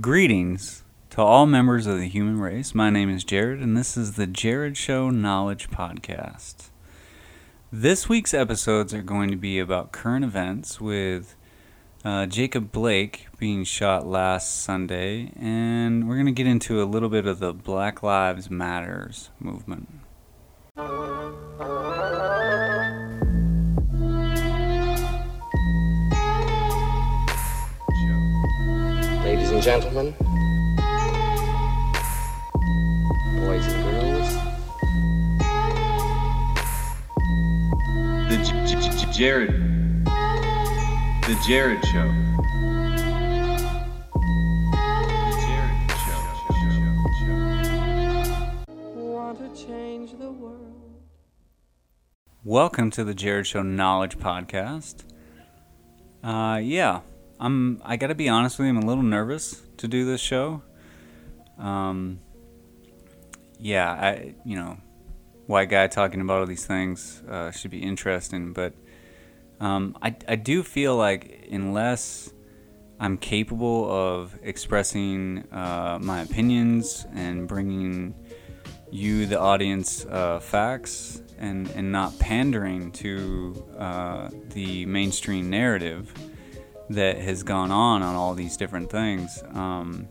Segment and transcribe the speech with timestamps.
[0.00, 2.74] Greetings to all members of the human race.
[2.74, 6.70] My name is Jared, and this is the Jared Show Knowledge Podcast.
[7.72, 11.34] This week's episodes are going to be about current events with
[12.04, 17.08] uh, Jacob Blake being shot last Sunday, and we're going to get into a little
[17.08, 19.88] bit of the Black Lives Matters movement.
[29.50, 30.14] Ladies and gentlemen,
[33.36, 34.30] boys and girls,
[38.28, 39.52] The J- J- J- Jared.
[41.26, 42.08] The Jared Show.
[44.70, 46.20] The Jared Show.
[48.94, 51.02] want to change the world.
[52.44, 55.02] Welcome to the Jared Show Knowledge Podcast.
[56.22, 57.00] Uh, yeah,
[57.40, 57.80] I'm.
[57.84, 58.70] I gotta be honest with you.
[58.70, 60.62] I'm a little nervous to do this show.
[61.58, 62.20] Um,
[63.58, 64.34] yeah, I.
[64.44, 64.76] You know,
[65.46, 68.74] white guy talking about all these things uh, should be interesting, but
[69.58, 70.14] um, I.
[70.28, 72.30] I do feel like unless
[73.00, 78.14] I'm capable of expressing uh, my opinions and bringing
[78.90, 86.12] you, the audience, uh, facts and, and not pandering to uh, the mainstream narrative
[86.90, 89.42] that has gone on on all these different things.
[89.54, 90.08] Um,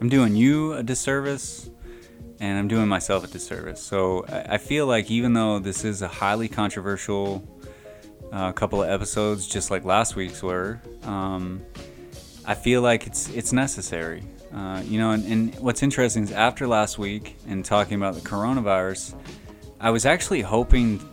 [0.00, 1.70] I'm doing you a disservice
[2.40, 3.82] and I'm doing myself a disservice.
[3.82, 7.46] So I, feel like even though this is a highly controversial
[8.32, 11.60] uh, couple of episodes, just like last week's were, um,
[12.46, 14.22] I feel like it's it's necessary.
[14.54, 18.22] Uh, you know, and, and what's interesting is after last week and talking about the
[18.22, 19.14] coronavirus,
[19.78, 21.06] I was actually hoping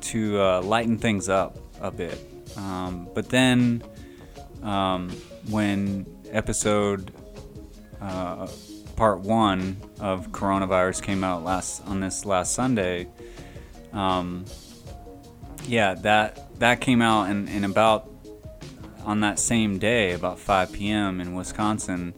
[0.00, 2.18] to uh, lighten things up a bit.
[2.56, 3.82] Um, but then
[4.64, 5.10] um,
[5.48, 7.12] when episode
[8.00, 8.48] uh,
[8.96, 13.06] part one of coronavirus came out last on this last Sunday,
[13.92, 14.44] um,
[15.66, 18.10] yeah, that that came out and, and about
[19.04, 21.20] on that same day, about 5 p.m.
[21.20, 22.14] in Wisconsin,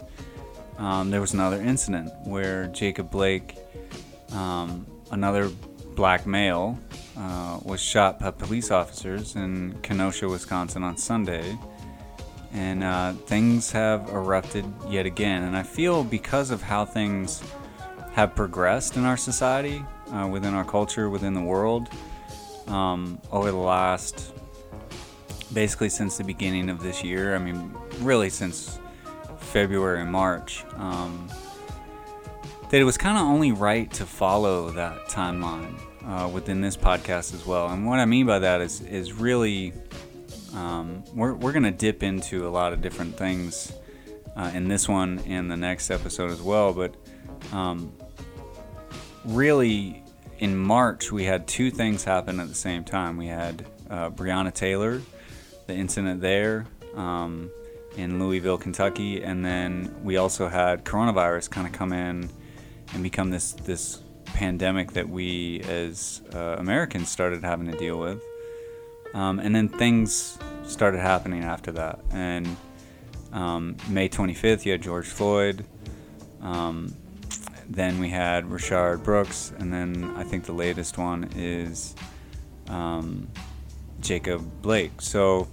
[0.79, 3.57] um, there was another incident where Jacob Blake,
[4.33, 5.51] um, another
[5.95, 6.79] black male,
[7.17, 11.59] uh, was shot by police officers in Kenosha, Wisconsin on Sunday.
[12.53, 15.43] And uh, things have erupted yet again.
[15.45, 17.43] And I feel because of how things
[18.13, 21.89] have progressed in our society, uh, within our culture, within the world,
[22.67, 24.33] um, over the last
[25.53, 27.35] basically since the beginning of this year.
[27.35, 28.79] I mean, really since
[29.39, 30.65] February and March.
[30.77, 31.29] Um,
[32.71, 37.33] that it was kind of only right to follow that timeline uh, within this podcast
[37.35, 37.69] as well.
[37.69, 39.73] And what I mean by that is is really
[40.55, 43.73] um, we're we're gonna dip into a lot of different things
[44.37, 46.73] uh, in this one and the next episode as well.
[46.73, 46.95] But
[47.53, 47.93] um,
[49.25, 50.03] really,
[50.39, 53.17] in March we had two things happen at the same time.
[53.17, 55.01] We had uh, Breonna Taylor
[55.67, 57.51] the incident there um,
[57.97, 62.31] in Louisville, Kentucky, and then we also had coronavirus kind of come in
[62.95, 68.23] and become this this pandemic that we as uh, Americans started having to deal with,
[69.17, 72.01] um, and then things started happening after that.
[72.11, 72.55] And
[73.33, 75.65] um, May 25th, you had George Floyd.
[76.43, 76.95] Um,
[77.67, 81.97] then we had Rayshard Brooks, and then I think the latest one is
[82.69, 83.27] um,
[84.01, 85.01] Jacob Blake.
[85.01, 85.49] So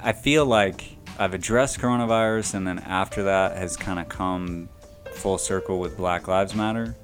[0.00, 4.68] I feel like I've addressed coronavirus, and then after that has kind of come
[5.12, 6.94] full circle with Black Lives Matter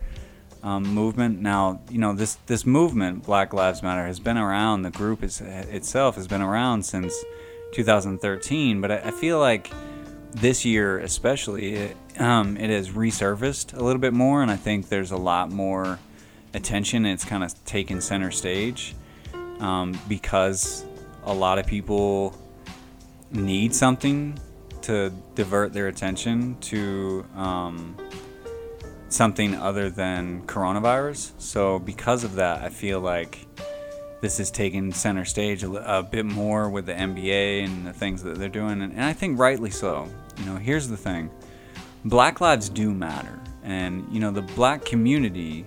[0.65, 1.41] um, movement.
[1.41, 4.83] Now, you know this this movement, Black Lives Matter, has been around.
[4.83, 7.15] The group is, itself has been around since
[7.75, 9.71] 2013, but I, I feel like
[10.33, 14.89] this year, especially, it, um, it has resurfaced a little bit more, and I think
[14.89, 16.01] there's a lot more
[16.55, 17.05] attention.
[17.05, 18.97] It's kind of taken center stage
[19.61, 20.85] um, because
[21.25, 22.37] a lot of people
[23.31, 24.39] need something
[24.83, 27.97] to divert their attention to um,
[29.15, 31.33] something other than coronavirus.
[31.39, 33.47] So, because of that, I feel like
[34.21, 38.39] this is taking center stage a, bit more with the NBA and the things that
[38.39, 40.09] they're doing, and, and I think rightly so.
[40.39, 41.31] You know, here's the thing
[42.05, 45.67] Black lives do matter, and, you know, the black community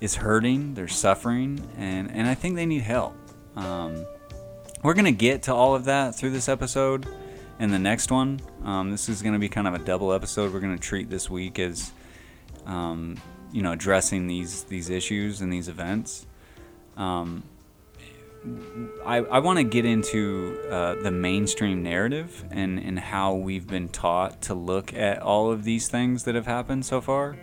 [0.00, 3.14] is hurting, they're suffering, and, and I think they need help.
[3.56, 4.04] Um,
[4.82, 7.06] we're to get to all of that through this episode
[7.58, 8.40] and the next one.
[8.64, 10.52] Um, this is to be kind of a double episode.
[10.52, 11.92] We're to treat this week as,
[12.66, 13.16] um,
[13.52, 16.26] you know, addressing these these issues and these events.
[16.96, 17.44] Um,
[19.04, 23.88] I, I want to get into uh, the mainstream narrative and, and how we've been
[23.88, 27.36] taught to look at all of these things that have happened so far.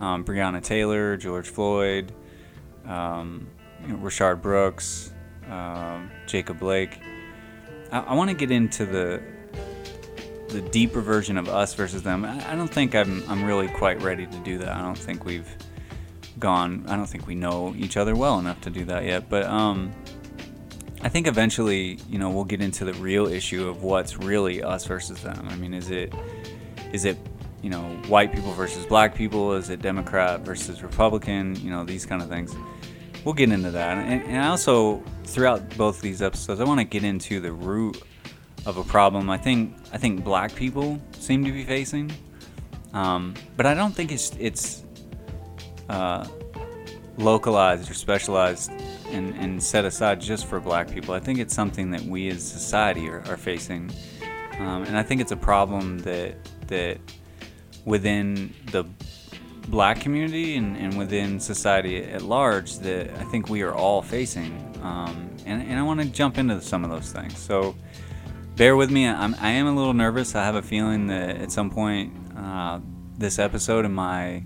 [0.00, 2.12] Um, Breonna Taylor, George Floyd,
[2.84, 3.48] um,
[3.82, 5.12] you know, Rayshard Brooks,
[5.48, 7.00] um, Jacob Blake.
[7.90, 9.22] I, I want to get into the
[10.48, 12.24] the deeper version of us versus them.
[12.24, 14.68] I, don't think I'm I'm really quite ready to do that.
[14.68, 15.48] I don't think we've
[16.38, 16.84] gone.
[16.88, 19.28] I don't think we know each other well enough to do that yet.
[19.28, 19.92] But um,
[21.02, 24.86] I think eventually, you know, we'll get into the real issue of what's really us
[24.86, 25.46] versus them.
[25.48, 26.14] I mean, is it
[26.92, 27.18] is it
[27.62, 29.52] you know white people versus black people?
[29.52, 31.56] Is it Democrat versus Republican?
[31.56, 32.54] You know, these kind of things.
[33.24, 36.84] We'll get into that, and, and I also throughout both these episodes, I want to
[36.84, 38.00] get into the root
[38.68, 39.30] of a problem.
[39.30, 42.12] I think I think black people seem to be facing,
[42.92, 44.84] um, but I don't think it's it's
[45.88, 46.26] uh,
[47.16, 48.70] localized or specialized
[49.10, 51.14] and, and set aside just for black people.
[51.14, 53.90] I think it's something that we as society are, are facing,
[54.58, 56.36] um, and I think it's a problem that
[56.66, 56.98] that
[57.86, 58.84] within the
[59.68, 64.52] black community and, and within society at large that I think we are all facing.
[64.82, 67.38] Um, and, and I want to jump into some of those things.
[67.38, 67.74] So
[68.58, 69.06] bear with me.
[69.06, 70.34] I'm, I am a little nervous.
[70.34, 72.80] I have a feeling that at some point uh,
[73.16, 74.42] this episode and my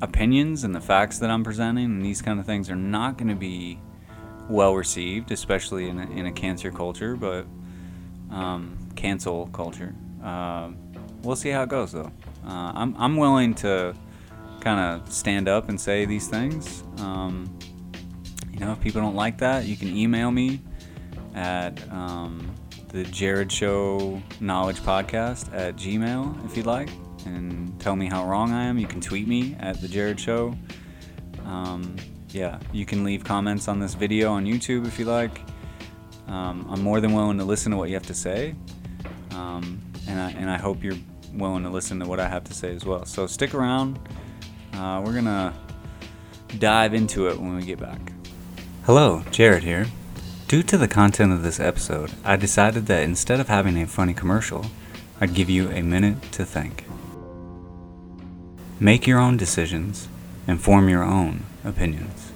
[0.00, 3.28] opinions and the facts that I'm presenting and these kind of things are not going
[3.28, 3.78] to be
[4.48, 7.46] well received, especially in a, in a cancer culture, but
[8.30, 9.94] um, cancel culture.
[10.24, 10.70] Uh,
[11.22, 12.10] we'll see how it goes, though.
[12.42, 13.94] Uh, I'm, I'm willing to
[14.60, 16.84] kind of stand up and say these things.
[17.00, 17.58] Um,
[18.50, 20.62] you know, if people don't like that, you can email me
[21.34, 22.54] at um,
[22.88, 26.88] the Jared Show Knowledge Podcast at Gmail if you'd like
[27.24, 28.78] and tell me how wrong I am.
[28.78, 30.54] You can tweet me at the Jared Show.
[31.44, 31.96] Um,
[32.30, 35.40] yeah, you can leave comments on this video on YouTube if you like.
[36.28, 38.54] Um, I'm more than willing to listen to what you have to say,
[39.30, 40.98] um, and I and I hope you're
[41.34, 43.04] willing to listen to what I have to say as well.
[43.04, 43.98] So stick around.
[44.72, 45.54] Uh, we're gonna
[46.58, 48.12] dive into it when we get back.
[48.84, 49.86] Hello, Jared here.
[50.48, 54.14] Due to the content of this episode, I decided that instead of having a funny
[54.14, 54.66] commercial,
[55.20, 56.84] I'd give you a minute to think.
[58.78, 60.06] Make your own decisions
[60.46, 62.30] and form your own opinions.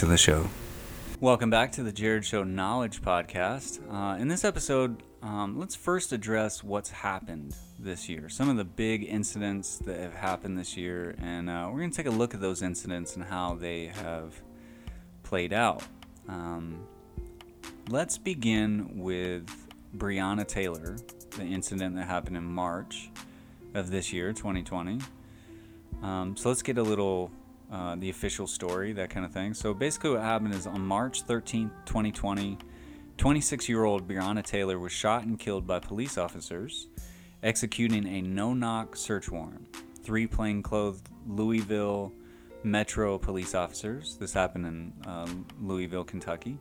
[0.00, 0.48] To the show.
[1.20, 3.80] Welcome back to the Jared Show Knowledge Podcast.
[3.92, 8.64] Uh, in this episode, um, let's first address what's happened this year, some of the
[8.64, 12.32] big incidents that have happened this year, and uh, we're going to take a look
[12.32, 14.40] at those incidents and how they have
[15.22, 15.82] played out.
[16.30, 16.78] Um,
[17.90, 19.50] let's begin with
[19.94, 20.96] Breonna Taylor,
[21.36, 23.10] the incident that happened in March
[23.74, 24.98] of this year, 2020.
[26.02, 27.30] Um, so let's get a little
[27.70, 29.54] uh, the official story, that kind of thing.
[29.54, 32.58] So basically, what happened is on March 13th, 2020,
[33.16, 36.88] 26 year old Breonna Taylor was shot and killed by police officers
[37.42, 39.76] executing a no knock search warrant.
[40.02, 42.12] Three plainclothes Louisville
[42.62, 45.26] Metro police officers, this happened in uh,
[45.62, 46.58] Louisville, Kentucky.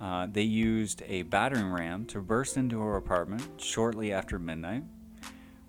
[0.00, 4.82] Uh, they used a battering ram to burst into her apartment shortly after midnight.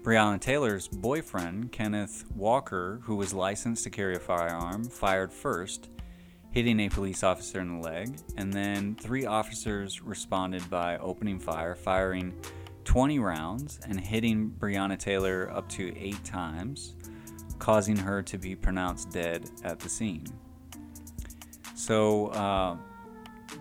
[0.03, 5.89] Breonna Taylor's boyfriend, Kenneth Walker, who was licensed to carry a firearm, fired first,
[6.49, 11.75] hitting a police officer in the leg, and then three officers responded by opening fire,
[11.75, 12.33] firing
[12.83, 16.95] 20 rounds and hitting Breonna Taylor up to eight times,
[17.59, 20.25] causing her to be pronounced dead at the scene.
[21.75, 22.77] So uh,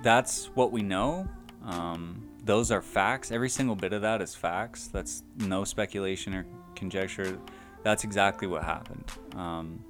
[0.03, 1.29] that's what we know.
[1.67, 3.31] Um, those are facts.
[3.31, 4.89] Every single bit of that is facts.
[4.89, 7.39] That's no speculation or conjecture.
[7.85, 9.05] That's exactly what happened.
[9.37, 9.85] Um,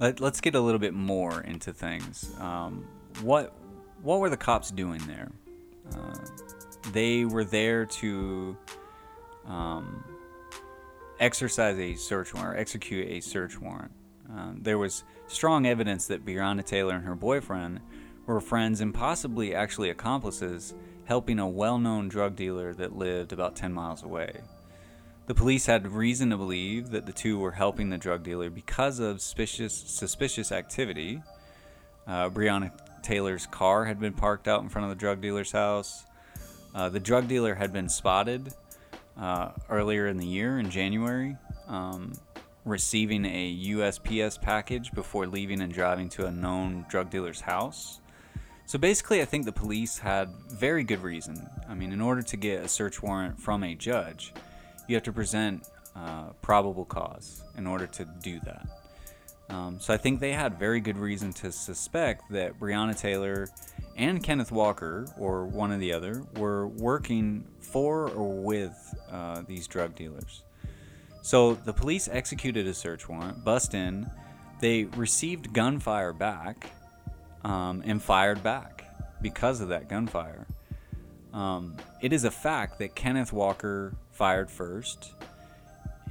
[0.00, 2.34] let, us get a little bit more into things.
[2.40, 2.86] Um,
[3.20, 3.52] what
[4.00, 5.30] what were the cops doing there?
[5.94, 6.14] Uh,
[6.92, 8.56] they were there to
[9.44, 10.02] um,
[11.20, 13.92] exercise a search warrant, execute a search warrant.
[14.30, 17.80] Um, there was strong evidence that Breonna Taylor and her boyfriend
[18.24, 20.72] were friends and possibly actually accomplices
[21.06, 24.40] helping a well known drug dealer that lived about 10 miles away.
[25.26, 28.98] The police had reason to believe that the two were helping the drug dealer because
[28.98, 31.22] of suspicious, suspicious activity.
[32.06, 32.70] Uh, Breonna
[33.02, 36.04] Taylor's car had been parked out in front of the drug dealer's house.
[36.74, 38.52] Uh, the drug dealer had been spotted
[39.18, 41.36] uh, earlier in the year in January,
[41.68, 42.12] um,
[42.64, 48.00] receiving a USPS package before leaving and driving to a known drug dealer's house.
[48.66, 51.48] So basically, I think the police had very good reason.
[51.68, 54.32] I mean, in order to get a search warrant from a judge,
[54.88, 58.66] you have to present uh, probable cause in order to do that.
[59.50, 63.48] Um, so I think they had very good reason to suspect that Breonna Taylor
[63.96, 69.66] and Kenneth Walker, or one or the other, were working for or with uh, these
[69.66, 70.42] drug dealers.
[71.22, 74.10] So the police executed a search warrant, bust in,
[74.60, 76.70] they received gunfire back,
[77.44, 78.84] um, and fired back
[79.22, 80.46] because of that gunfire.
[81.32, 85.14] Um, it is a fact that Kenneth Walker fired first.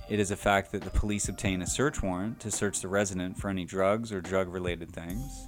[0.10, 3.38] It is a fact that the police obtained a search warrant to search the resident
[3.38, 5.48] for any drugs or drug related things.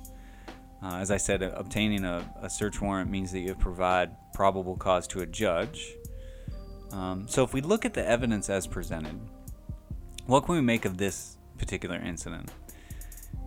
[0.82, 5.08] Uh, as I said, obtaining a, a, search warrant means that you provide probable cause
[5.08, 5.94] to a judge.
[6.92, 9.20] Um, so, if we look at the evidence as presented,
[10.28, 12.52] what can we make of this particular incident?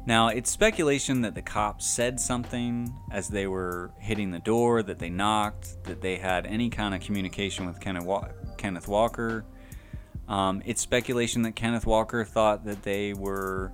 [0.08, 4.98] Now, it's speculation that the cops said something as they were hitting the door, that
[4.98, 9.44] they knocked, that they had any kind of communication with Kenneth, Wa- Kenneth Walker.
[10.26, 13.70] Um, it's speculation that Kenneth Walker thought that they were,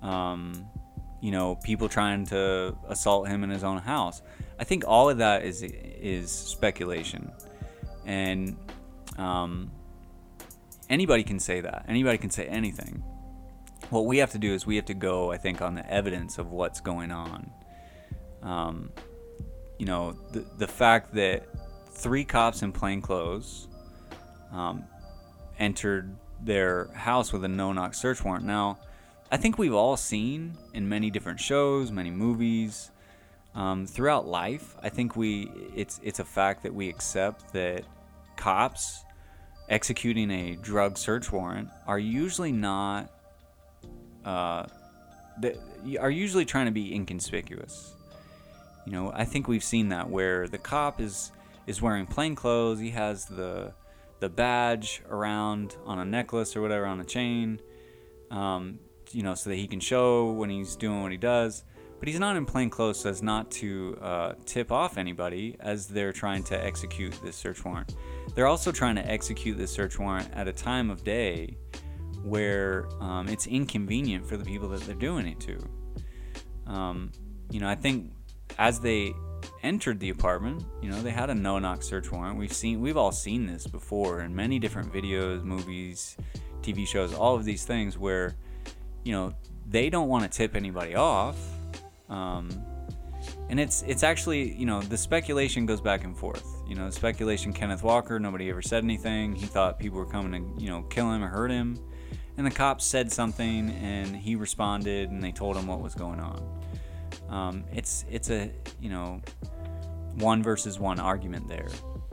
[0.00, 0.66] um,
[1.20, 4.22] you know, people trying to assault him in his own house.
[4.58, 7.30] I think all of that is is speculation,
[8.06, 8.56] and
[9.18, 9.70] um,
[10.88, 11.84] anybody can say that.
[11.86, 13.04] Anybody can say anything
[13.90, 16.38] what we have to do is we have to go, I think, on the evidence
[16.38, 17.50] of what's going on.
[18.42, 18.92] Um,
[19.78, 21.46] you know, the, the fact that
[21.90, 23.68] three cops in plain clothes
[24.52, 24.84] um,
[25.58, 28.44] entered their house with a no knock search warrant.
[28.44, 28.78] Now,
[29.30, 32.90] I think we've all seen in many different shows, many movies,
[33.54, 34.76] um, throughout life.
[34.82, 37.82] I think we it's it's a fact that we accept that
[38.36, 39.04] cops
[39.68, 43.10] executing a drug search warrant are usually not
[44.26, 44.66] uh,
[45.40, 45.56] that
[46.00, 47.94] are usually trying to be inconspicuous.
[48.84, 51.32] You know, I think we've seen that where the cop is
[51.66, 52.78] is wearing plain clothes.
[52.78, 53.72] He has the
[54.20, 57.60] the badge around on a necklace or whatever on a chain,
[58.30, 58.78] um,
[59.12, 61.64] you know, so that he can show when he's doing what he does.
[61.98, 65.86] But he's not in plain clothes so as not to uh, tip off anybody as
[65.88, 67.94] they're trying to execute this search warrant.
[68.34, 71.56] They're also trying to execute this search warrant at a time of day
[72.26, 75.58] where um, it's inconvenient for the people that they're doing it to.
[76.66, 77.12] Um,
[77.50, 78.10] you know, I think
[78.58, 79.14] as they
[79.62, 82.36] entered the apartment, you know, they had a no-knock search warrant.
[82.36, 86.16] We've seen, we've all seen this before in many different videos, movies,
[86.62, 88.34] TV shows, all of these things where,
[89.04, 89.32] you know,
[89.68, 91.36] they don't want to tip anybody off.
[92.08, 92.50] Um,
[93.48, 96.44] and it's it's actually you know the speculation goes back and forth.
[96.68, 97.52] You know, speculation.
[97.52, 99.34] Kenneth Walker, nobody ever said anything.
[99.34, 101.78] He thought people were coming to you know kill him or hurt him
[102.36, 106.20] and the cops said something and he responded and they told him what was going
[106.20, 106.60] on.
[107.28, 108.50] Um, it's it's a
[108.80, 109.20] you know
[110.16, 111.68] one versus one argument there.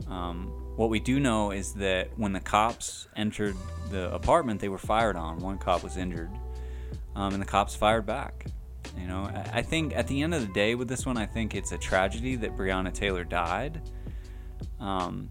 [0.08, 3.56] Um, what we do know is that when the cops entered
[3.90, 5.38] the apartment they were fired on.
[5.38, 6.30] One cop was injured
[7.14, 8.46] um, and the cops fired back.
[8.98, 11.56] You know I, think at the end of the day with this one i think
[11.56, 13.80] it's a tragedy that breonna taylor died.
[14.78, 15.30] Um,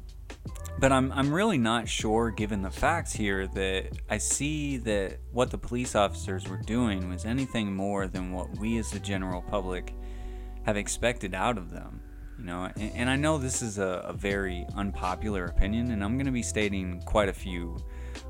[0.79, 5.51] but I'm, I'm really not sure, given the facts here, that I see that what
[5.51, 9.93] the police officers were doing was anything more than what we as the general public
[10.63, 12.01] have expected out of them.
[12.37, 16.17] You know, and, and I know this is a, a very unpopular opinion, and I'm
[16.17, 17.77] going to be stating quite a few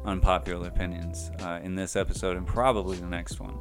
[0.06, 3.58] unpopular opinions uh, in this episode and probably the next one.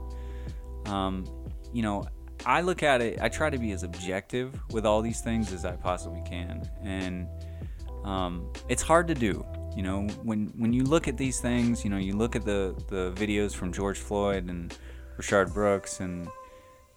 [0.87, 1.25] Um,
[1.73, 2.05] you know,
[2.45, 5.65] I look at it, I try to be as objective with all these things as
[5.65, 6.69] I possibly can.
[6.83, 7.29] And
[8.05, 9.45] um, it's hard to do.
[9.77, 12.75] You know, when when you look at these things, you know, you look at the
[12.89, 14.77] the videos from George Floyd and
[15.19, 16.29] Rayshard Brooks and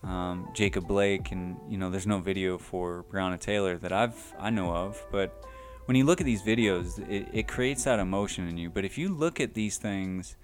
[0.03, 4.50] um, Jacob Blake, and you know, there's no video for Breonna Taylor that I've I
[4.50, 5.45] know of, but
[5.85, 8.69] when you look at these videos, it, it creates that emotion in you.
[8.69, 10.35] But if you look at these things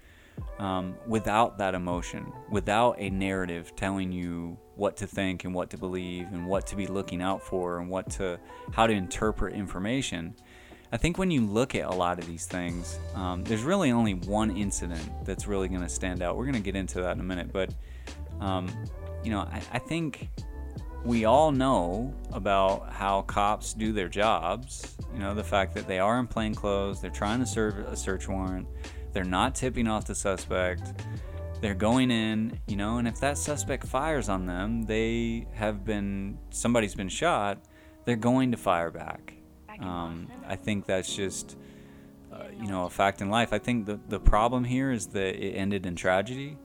[0.58, 5.78] um, without that emotion, without a narrative telling you what to think and what to
[5.78, 8.38] believe and what to be looking out for and what to
[8.72, 10.34] how to interpret information.
[10.92, 14.12] I think when you look at a lot of these things, um, there's really only
[14.12, 16.36] one incident that's really going to stand out.
[16.36, 17.72] We're going to get into that in a minute, but
[18.40, 18.68] um,
[19.24, 20.28] you know, I, I think
[21.02, 24.94] we all know about how cops do their jobs.
[25.14, 27.96] You know, the fact that they are in plain clothes, they're trying to serve a
[27.96, 28.68] search warrant,
[29.14, 30.92] they're not tipping off the suspect,
[31.62, 36.38] they're going in, you know, and if that suspect fires on them, they have been,
[36.50, 37.58] somebody's been shot,
[38.04, 39.34] they're going to fire back.
[39.82, 41.56] Um, I think that's just,
[42.32, 43.52] uh, you know, a fact in life.
[43.52, 46.56] I think the, the problem here is that it ended in tragedy,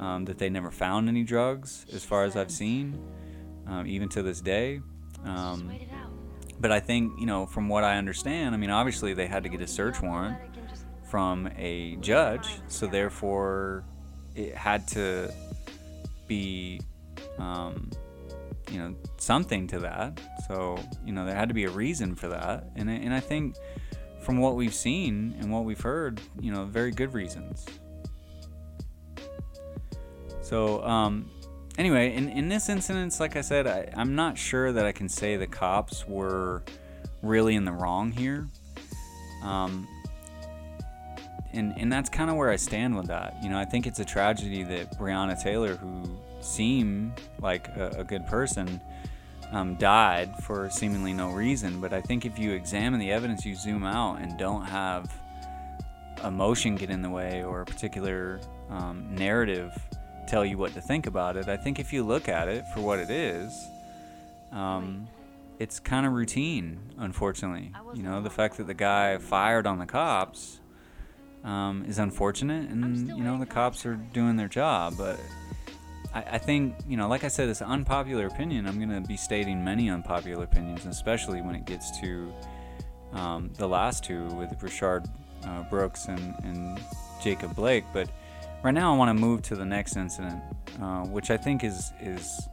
[0.00, 2.98] um, that they never found any drugs, as far as I've seen
[3.66, 4.80] um, even to this day.
[5.24, 5.72] Um,
[6.58, 9.48] but I think, you know, from what I understand, I mean, obviously they had to
[9.48, 10.38] get a search warrant
[11.08, 13.84] from a judge, so therefore
[14.34, 15.32] it had to
[16.26, 16.80] be,
[17.38, 17.90] um,
[18.70, 20.20] you know, something to that.
[20.48, 22.70] So, you know, there had to be a reason for that.
[22.76, 23.56] And, and I think
[24.20, 27.64] from what we've seen and what we've heard, you know, very good reasons.
[30.40, 31.30] So, um,
[31.78, 35.08] anyway, in, in this incident, like I said, I, I'm not sure that I can
[35.08, 36.62] say the cops were
[37.22, 38.48] really in the wrong here.
[39.42, 39.88] Um,
[41.52, 43.36] and, and that's kind of where I stand with that.
[43.42, 48.04] You know, I think it's a tragedy that Breonna Taylor, who seemed like a, a
[48.04, 48.80] good person,
[49.52, 51.80] um, died for seemingly no reason.
[51.80, 55.12] But I think if you examine the evidence, you zoom out and don't have
[56.24, 59.72] emotion get in the way or a particular um, narrative
[60.26, 61.48] tell you what to think about it.
[61.48, 63.52] I think if you look at it for what it is,
[64.50, 65.06] um,
[65.58, 67.72] it's kind of routine, unfortunately.
[67.94, 70.60] You know, the fact that the guy fired on the cops
[71.44, 74.94] um, is unfortunate, and, you know, the cops are doing their job.
[74.98, 75.20] But
[76.14, 78.66] I, I think, you know, like I said, it's an unpopular opinion.
[78.66, 82.32] I'm going to be stating many unpopular opinions, especially when it gets to
[83.12, 85.08] um, the last two with Rayshard
[85.46, 86.80] uh, Brooks and, and
[87.22, 87.84] Jacob Blake.
[87.92, 88.08] But
[88.62, 90.42] right now I want to move to the next incident,
[90.80, 92.48] uh, which I think is is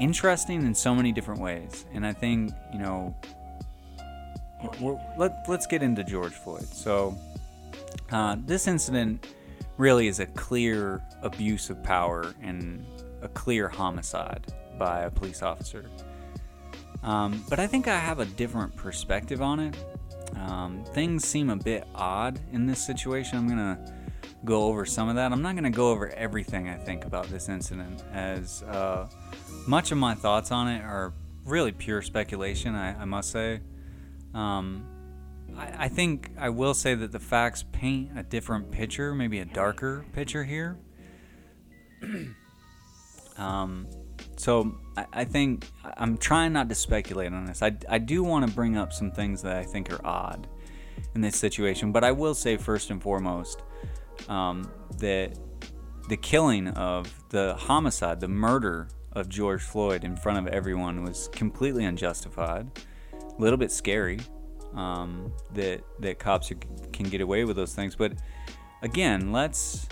[0.00, 1.86] interesting in so many different ways.
[1.94, 3.14] And I think you know,
[5.16, 6.64] let let's get into George Floyd.
[6.64, 7.16] So
[8.10, 9.26] uh, this incident
[9.76, 12.84] really is a clear abuse of power and
[13.22, 15.84] a clear homicide by a police officer.
[17.02, 19.76] Um, but I think I have a different perspective on it.
[20.36, 23.38] Um, things seem a bit odd in this situation.
[23.38, 23.78] I'm gonna
[24.44, 25.32] go over some of that.
[25.32, 29.08] I'm not going to go over everything I think about this incident, as uh,
[29.66, 31.12] much of my thoughts on it are
[31.44, 33.60] really pure speculation, I, I must say.
[34.34, 34.86] Um,
[35.56, 39.44] I, I, think I will say that the facts paint a different picture, maybe a
[39.44, 40.78] darker picture here.
[43.36, 43.86] um,
[44.36, 47.62] so I, I, think I'm trying not to speculate on this.
[47.62, 50.48] I, I do want to bring up some things that I think are odd
[51.14, 53.62] in this situation, but I will say first and foremost
[54.28, 55.38] um, that
[56.08, 61.28] the killing of the homicide, the murder of George Floyd in front of everyone was
[61.28, 62.70] completely unjustified.
[63.12, 64.20] A little bit scary
[64.74, 66.52] um, that that cops
[66.92, 68.12] can get away with those things, but
[68.82, 69.88] again, let's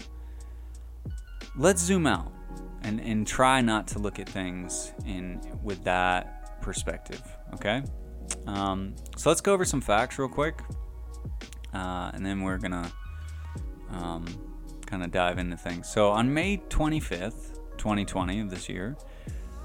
[1.56, 2.32] let's zoom out
[2.82, 7.22] and and try not to look at things in with that perspective.
[7.54, 7.82] Okay,
[8.46, 10.60] um, so let's go over some facts real quick,
[11.74, 12.90] uh, and then we're gonna
[13.90, 14.26] um,
[14.86, 15.88] kind of dive into things.
[15.88, 18.96] So on May 25th, 2020 of this year,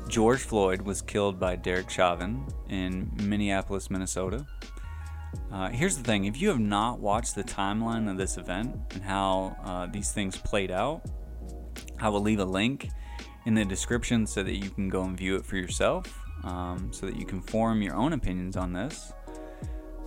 [0.07, 4.45] George Floyd was killed by Derek Chauvin in Minneapolis, Minnesota.
[5.51, 9.03] Uh, here's the thing if you have not watched the timeline of this event and
[9.03, 11.01] how uh, these things played out,
[11.99, 12.89] I will leave a link
[13.45, 17.05] in the description so that you can go and view it for yourself, um, so
[17.05, 19.13] that you can form your own opinions on this.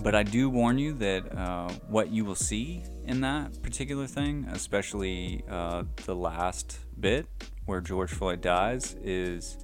[0.00, 4.46] But I do warn you that uh, what you will see in that particular thing,
[4.52, 7.26] especially uh, the last bit
[7.66, 9.58] where George Floyd dies, is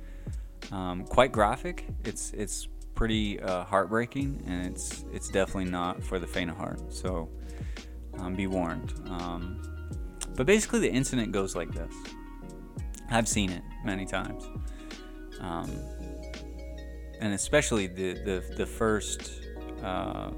[0.72, 1.86] um, quite graphic.
[2.04, 6.80] It's it's pretty uh, heartbreaking, and it's it's definitely not for the faint of heart.
[6.92, 7.28] So
[8.18, 8.92] um, be warned.
[9.08, 9.62] Um,
[10.36, 11.92] but basically, the incident goes like this.
[13.10, 14.44] I've seen it many times,
[15.40, 15.70] um,
[17.20, 19.32] and especially the the, the first
[19.82, 20.30] uh,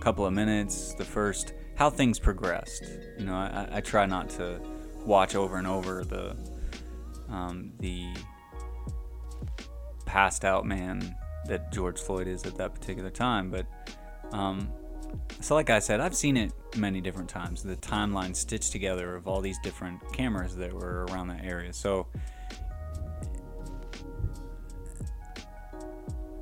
[0.00, 2.84] couple of minutes, the first how things progressed.
[3.18, 4.60] You know, I, I try not to
[5.04, 6.36] watch over and over the
[7.28, 8.12] um, the
[10.04, 11.14] passed out man
[11.50, 13.50] that George Floyd is at that particular time.
[13.50, 13.66] But
[14.32, 14.70] um,
[15.40, 17.62] so, like I said, I've seen it many different times.
[17.62, 21.72] The timeline stitched together of all these different cameras that were around that area.
[21.72, 22.06] So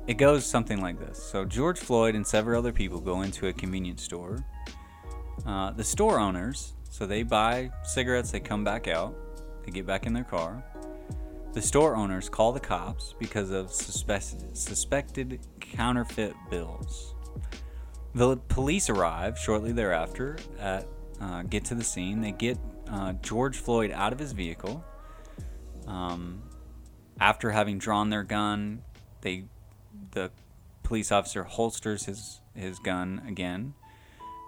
[0.07, 1.21] it goes something like this.
[1.21, 4.45] So George Floyd and several other people go into a convenience store.
[5.45, 9.15] Uh, the store owners, so they buy cigarettes, they come back out,
[9.65, 10.63] they get back in their car.
[11.53, 17.15] The store owners call the cops because of suspect- suspected counterfeit bills.
[18.13, 20.87] The police arrive shortly thereafter at
[21.19, 22.21] uh, get to the scene.
[22.21, 22.57] They get
[22.87, 24.83] uh, George Floyd out of his vehicle.
[25.87, 26.43] Um,
[27.19, 28.83] after having drawn their gun,
[29.21, 29.45] they
[30.11, 30.31] the
[30.83, 33.73] police officer holsters his his gun again,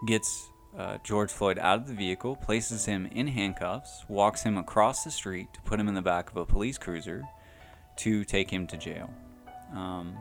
[0.06, 5.04] gets uh, George Floyd out of the vehicle, places him in handcuffs, walks him across
[5.04, 7.24] the street to put him in the back of a police cruiser
[7.98, 9.14] to take him to jail.
[9.74, 10.18] Um,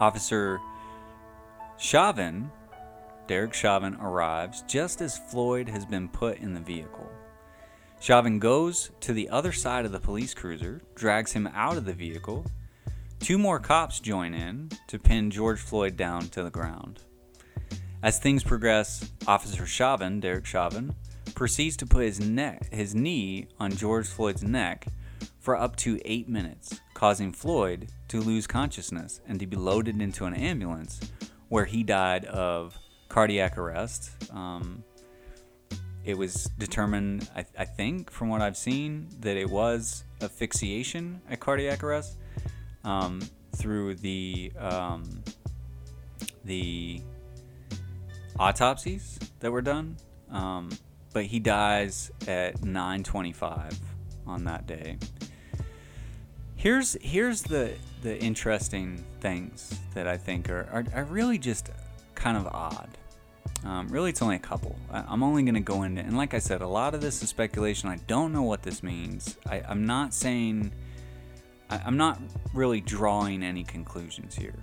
[0.00, 0.60] officer
[1.78, 2.50] Chauvin,
[3.26, 7.10] Derek Chauvin, arrives just as Floyd has been put in the vehicle.
[8.00, 11.92] Chauvin goes to the other side of the police cruiser, drags him out of the
[11.92, 12.46] vehicle.
[13.20, 17.00] Two more cops join in to pin George Floyd down to the ground.
[18.02, 20.94] As things progress, Officer Chauvin, Derek Chauvin,
[21.34, 24.86] proceeds to put his neck, his knee on George Floyd's neck
[25.40, 30.24] for up to eight minutes, causing Floyd to lose consciousness and to be loaded into
[30.24, 31.00] an ambulance,
[31.48, 32.78] where he died of
[33.08, 34.12] cardiac arrest.
[34.32, 34.84] Um,
[36.04, 41.40] it was determined, I, I think, from what I've seen, that it was asphyxiation at
[41.40, 42.18] cardiac arrest
[42.84, 43.20] um,
[43.54, 45.22] through the um,
[46.44, 47.02] the
[48.38, 49.96] autopsies that were done.
[50.30, 50.70] Um,
[51.12, 53.78] but he dies at 9:25
[54.26, 54.98] on that day.
[56.56, 61.70] Here's here's the the interesting things that I think are are, are really just
[62.14, 62.88] kind of odd.
[63.64, 64.76] Um, really, it's only a couple.
[64.92, 67.22] I, I'm only going to go into, and like I said, a lot of this
[67.22, 67.88] is speculation.
[67.88, 69.36] I don't know what this means.
[69.48, 70.72] I, I'm not saying,
[71.70, 72.20] I, I'm not
[72.52, 74.54] really drawing any conclusions here.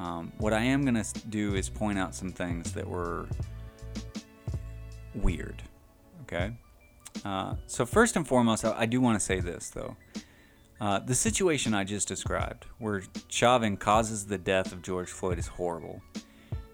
[0.00, 3.28] Um, what I am going to do is point out some things that were
[5.14, 5.62] weird.
[6.22, 6.52] Okay?
[7.22, 9.96] Uh, so, first and foremost, I, I do want to say this, though.
[10.80, 15.46] Uh, the situation I just described, where Chauvin causes the death of George Floyd, is
[15.46, 16.00] horrible.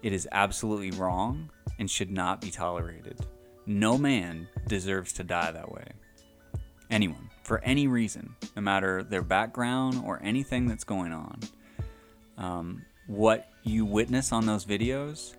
[0.01, 3.19] It is absolutely wrong and should not be tolerated.
[3.65, 5.83] No man deserves to die that way.
[6.89, 11.39] Anyone, for any reason, no matter their background or anything that's going on.
[12.37, 15.35] Um, what you witness on those videos,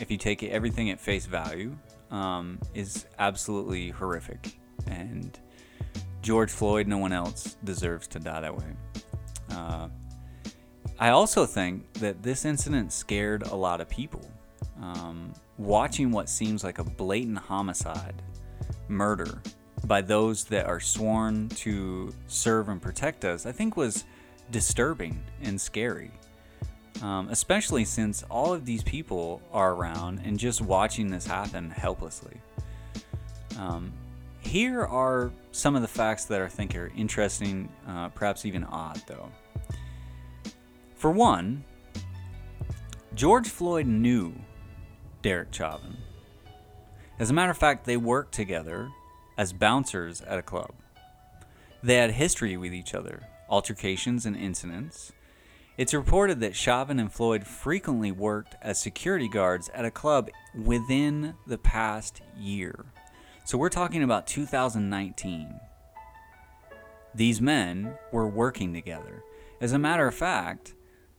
[0.00, 1.76] if you take everything at face value,
[2.10, 4.58] um, is absolutely horrific.
[4.86, 5.38] And
[6.22, 8.64] George Floyd, no one else deserves to die that way.
[9.50, 9.88] Uh,
[10.98, 14.30] I also think that this incident scared a lot of people.
[14.82, 18.22] Um, watching what seems like a blatant homicide,
[18.88, 19.42] murder,
[19.84, 24.04] by those that are sworn to serve and protect us, I think was
[24.50, 26.10] disturbing and scary.
[27.02, 32.36] Um, especially since all of these people are around and just watching this happen helplessly.
[33.58, 33.92] Um,
[34.40, 39.00] here are some of the facts that I think are interesting, uh, perhaps even odd,
[39.06, 39.30] though.
[40.94, 41.64] For one,
[43.14, 44.34] George Floyd knew
[45.22, 45.96] Derek Chauvin.
[47.18, 48.90] As a matter of fact, they worked together
[49.36, 50.72] as bouncers at a club.
[51.82, 55.12] They had history with each other, altercations and incidents.
[55.80, 61.36] It's reported that Chauvin and Floyd frequently worked as security guards at a club within
[61.46, 62.84] the past year.
[63.46, 65.58] So we're talking about 2019.
[67.14, 69.24] These men were working together.
[69.58, 70.74] As a matter of fact,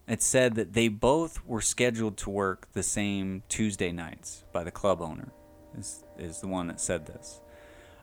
[0.08, 4.70] it said that they both were scheduled to work the same Tuesday nights by the
[4.70, 5.32] club owner,
[5.76, 7.42] is, is the one that said this.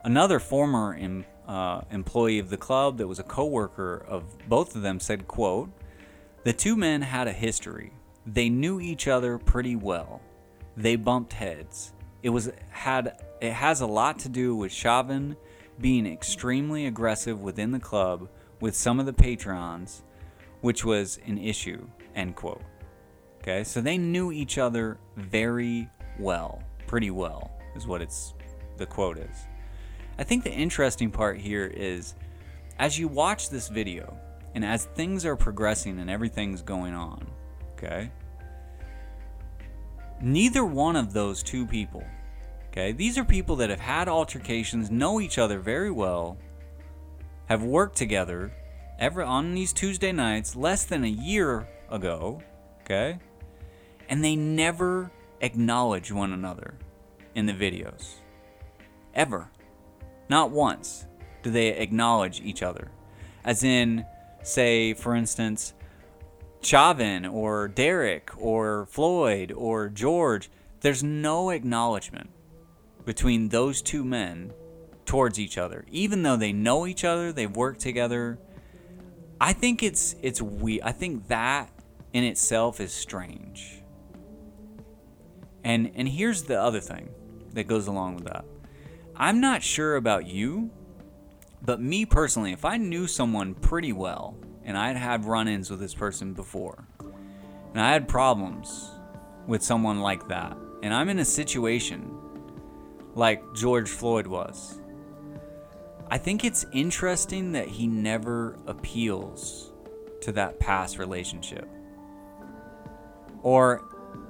[0.03, 4.83] Another former em, uh, employee of the club that was a co-worker of both of
[4.83, 5.71] them said, quote,
[6.45, 7.93] the two men had a history.
[8.27, 10.21] They knew each other pretty well.
[10.77, 11.93] They bumped heads.
[12.23, 15.37] It was had it has a lot to do with Chauvin
[15.81, 18.29] being extremely aggressive within the club
[18.61, 20.03] with some of the patrons,
[20.61, 21.87] which was an issue.
[22.15, 22.63] End quote.
[23.41, 28.35] Okay, so they knew each other very well, pretty well, is what it's
[28.77, 29.47] the quote is.
[30.19, 32.15] I think the interesting part here is
[32.79, 34.19] as you watch this video
[34.55, 37.27] and as things are progressing and everything's going on,
[37.73, 38.11] okay,
[40.21, 42.05] neither one of those two people,
[42.69, 46.37] okay, these are people that have had altercations, know each other very well,
[47.47, 48.53] have worked together
[48.99, 52.43] ever on these Tuesday nights less than a year ago,
[52.83, 53.19] okay,
[54.09, 56.75] and they never acknowledge one another
[57.35, 58.15] in the videos.
[59.15, 59.49] Ever.
[60.29, 61.07] Not once
[61.43, 62.91] do they acknowledge each other.
[63.45, 64.05] As in,
[64.49, 65.75] say, for instance,
[66.61, 72.31] Chauvin or Derek or Floyd or George, there's no acknowledgement
[73.05, 74.53] between those two men
[75.07, 78.39] towards each other, even though they know each other, they've worked together.
[79.41, 80.83] I think it's it's we.
[80.83, 81.71] I think that
[82.13, 83.83] in itself is strange.
[85.65, 87.09] And and here's the other thing
[87.55, 88.45] that goes along with that.
[89.17, 90.71] I'm not sure about you,
[91.63, 95.95] but me personally, if I knew someone pretty well and I'd had run-ins with this
[95.95, 96.85] person before,
[97.73, 98.91] and I had problems
[99.47, 102.11] with someone like that, and I'm in a situation
[103.15, 104.81] like George Floyd was,
[106.11, 109.73] I think it's interesting that he never appeals
[110.23, 111.69] to that past relationship.
[113.43, 113.85] Or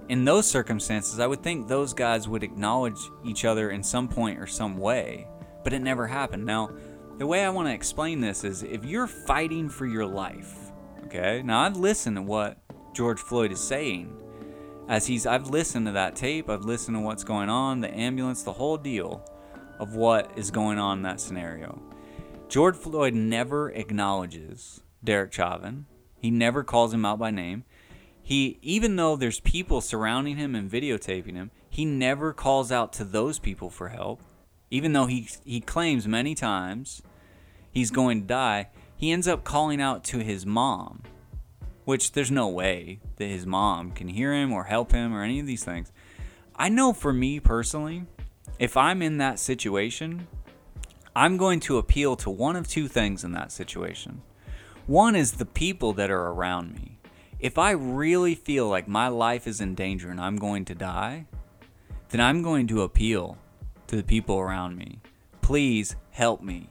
[0.08, 4.38] in those circumstances, I would think those guys would acknowledge each other in some point
[4.38, 5.26] or some way,
[5.62, 6.44] but it never happened.
[6.44, 6.70] Now,
[7.18, 10.70] the way I want to explain this is if you're fighting for your life,
[11.06, 11.42] okay?
[11.44, 12.58] Now, I've listened to what
[12.94, 14.16] George Floyd is saying.
[14.88, 18.42] As he's I've listened to that tape, I've listened to what's going on, the ambulance,
[18.42, 19.28] the whole deal
[19.80, 21.82] of what is going on in that scenario.
[22.48, 25.86] George Floyd never acknowledges Derek Chauvin.
[26.18, 27.64] He never calls him out by name.
[28.22, 33.04] He even though there's people surrounding him and videotaping him, he never calls out to
[33.04, 34.22] those people for help.
[34.70, 37.02] Even though he he claims many times
[37.70, 41.02] he's going to die, he ends up calling out to his mom,
[41.84, 45.40] which there's no way that his mom can hear him or help him or any
[45.40, 45.92] of these things.
[46.56, 48.04] I know for me personally,
[48.58, 50.26] if I'm in that situation,
[51.14, 54.22] I'm going to appeal to one of two things in that situation.
[54.86, 56.98] One is the people that are around me
[57.38, 61.26] if I really feel like my life is in danger and I'm going to die,
[62.08, 63.38] then I'm going to appeal
[63.86, 65.00] to the people around me.
[65.40, 66.68] Please help me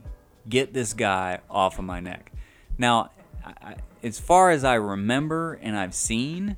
[0.50, 2.32] get this guy off of my neck.
[2.78, 3.12] Now,
[3.44, 6.58] I, as far as I remember and I've seen,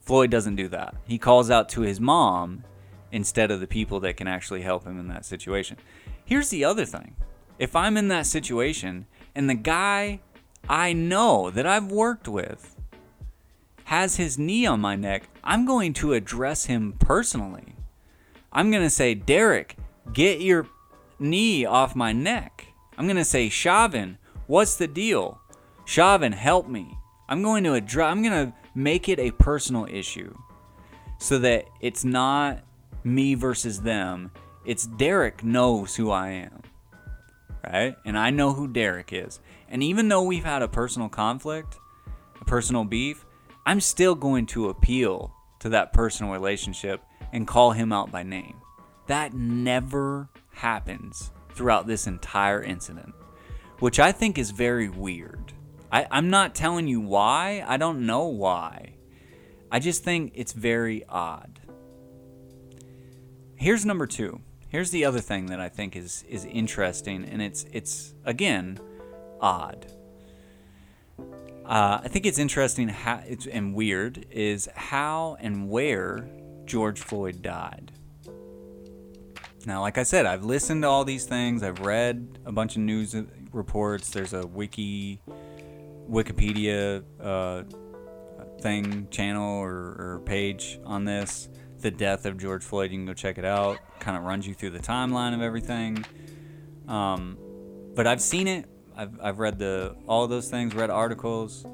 [0.00, 0.94] Floyd doesn't do that.
[1.06, 2.64] He calls out to his mom
[3.12, 5.76] instead of the people that can actually help him in that situation.
[6.24, 7.16] Here's the other thing
[7.58, 10.20] if I'm in that situation and the guy
[10.68, 12.76] I know that I've worked with
[13.84, 17.76] has his knee on my neck, I'm going to address him personally.
[18.52, 19.76] I'm going to say, Derek,
[20.12, 20.66] get your
[21.18, 22.55] knee off my neck.
[22.96, 25.40] I'm going to say, Chauvin, what's the deal?
[25.84, 26.98] Chauvin, help me.
[27.28, 30.34] I'm going to address, I'm going to make it a personal issue
[31.18, 32.60] so that it's not
[33.04, 34.30] me versus them.
[34.64, 36.62] It's Derek knows who I am.
[37.64, 37.96] Right?
[38.04, 39.40] And I know who Derek is.
[39.68, 41.76] And even though we've had a personal conflict,
[42.40, 43.24] a personal beef,
[43.64, 48.56] I'm still going to appeal to that personal relationship and call him out by name.
[49.08, 53.14] That never happens throughout this entire incident,
[53.78, 55.52] which I think is very weird.
[55.90, 58.94] I, I'm not telling you why, I don't know why.
[59.70, 61.60] I just think it's very odd.
[63.56, 64.40] Here's number two.
[64.68, 68.78] Here's the other thing that I think is is interesting, and it's it's again
[69.40, 69.86] odd.
[71.64, 76.28] Uh, I think it's interesting how it's and weird is how and where
[76.64, 77.92] George Floyd died.
[79.66, 81.64] Now, like I said, I've listened to all these things.
[81.64, 83.16] I've read a bunch of news
[83.50, 84.10] reports.
[84.10, 85.20] There's a wiki,
[86.08, 87.64] Wikipedia uh,
[88.60, 91.48] thing, channel or, or page on this.
[91.80, 92.92] The death of George Floyd.
[92.92, 93.78] You can go check it out.
[93.98, 96.04] Kind of runs you through the timeline of everything.
[96.86, 97.36] Um,
[97.96, 98.66] but I've seen it.
[98.96, 101.66] I've, I've read the all those things, read articles,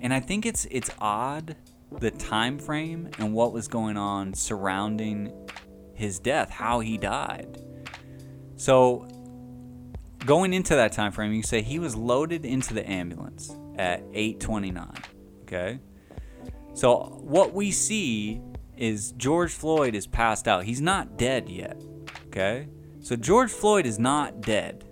[0.00, 1.54] and I think it's it's odd
[2.00, 5.32] the time frame and what was going on surrounding
[5.96, 7.62] his death, how he died.
[8.56, 9.06] So
[10.24, 15.02] going into that time frame, you say he was loaded into the ambulance at 8:29.
[15.42, 15.78] Okay?
[16.74, 18.40] So what we see
[18.76, 20.64] is George Floyd is passed out.
[20.64, 21.80] He's not dead yet.
[22.26, 22.68] Okay?
[23.00, 24.84] So George Floyd is not dead.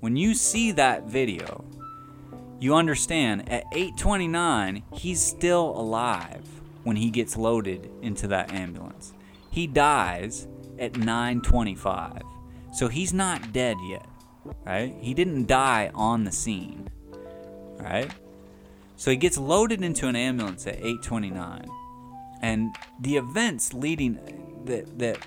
[0.00, 1.64] When you see that video,
[2.60, 6.46] you understand at 8:29 he's still alive
[6.82, 9.13] when he gets loaded into that ambulance.
[9.54, 10.48] He dies
[10.80, 12.22] at 9:25.
[12.72, 14.04] So he's not dead yet,
[14.66, 14.92] right?
[15.00, 16.88] He didn't die on the scene.
[17.78, 18.10] Right?
[18.96, 21.68] So he gets loaded into an ambulance at 8:29.
[22.42, 24.18] And the events leading
[24.64, 25.18] that that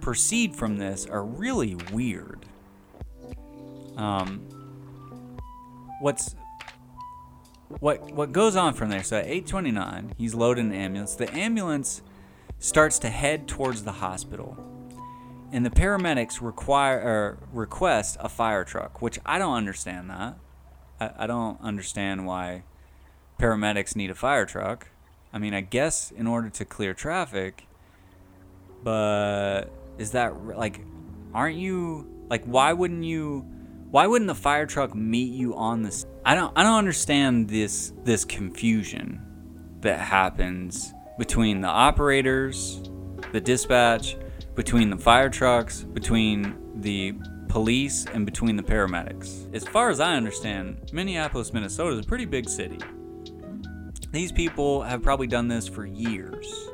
[0.00, 2.46] proceed from this are really weird.
[3.98, 4.48] Um,
[6.00, 6.34] what's
[7.80, 9.02] what what goes on from there?
[9.02, 11.16] So at 8:29, he's loaded an ambulance.
[11.16, 12.00] The ambulance
[12.64, 14.56] starts to head towards the hospital,
[15.52, 20.38] and the paramedics require or request a fire truck, which I don't understand that.
[20.98, 22.62] I, I don't understand why
[23.38, 24.88] paramedics need a fire truck.
[25.30, 27.66] I mean, I guess in order to clear traffic,
[28.82, 29.64] but
[29.98, 30.80] is that like,
[31.34, 33.46] aren't you like, why wouldn't you?
[33.90, 36.06] Why wouldn't the fire truck meet you on this?
[36.24, 36.56] I don't.
[36.56, 39.20] I don't understand this this confusion
[39.82, 42.82] that happens between the operators,
[43.32, 44.16] the dispatch,
[44.54, 47.14] between the fire trucks, between the
[47.48, 49.54] police, and between the paramedics.
[49.54, 52.78] As far as I understand, Minneapolis, Minnesota is a pretty big city.
[54.10, 56.68] These people have probably done this for years.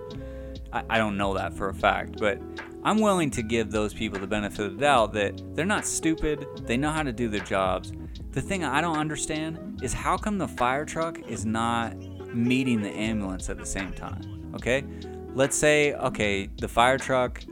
[0.72, 2.40] I, I don't know that for a fact, but
[2.82, 6.46] I'm willing to give those people the benefit of the doubt that they're not stupid,
[6.62, 7.92] they know how to do their jobs.
[8.32, 11.94] The thing I don't understand is how come the fire truck is not
[12.34, 14.52] meeting the ambulance at the same time?
[14.54, 14.84] Okay?
[15.34, 17.42] Let's say, okay, the fire truck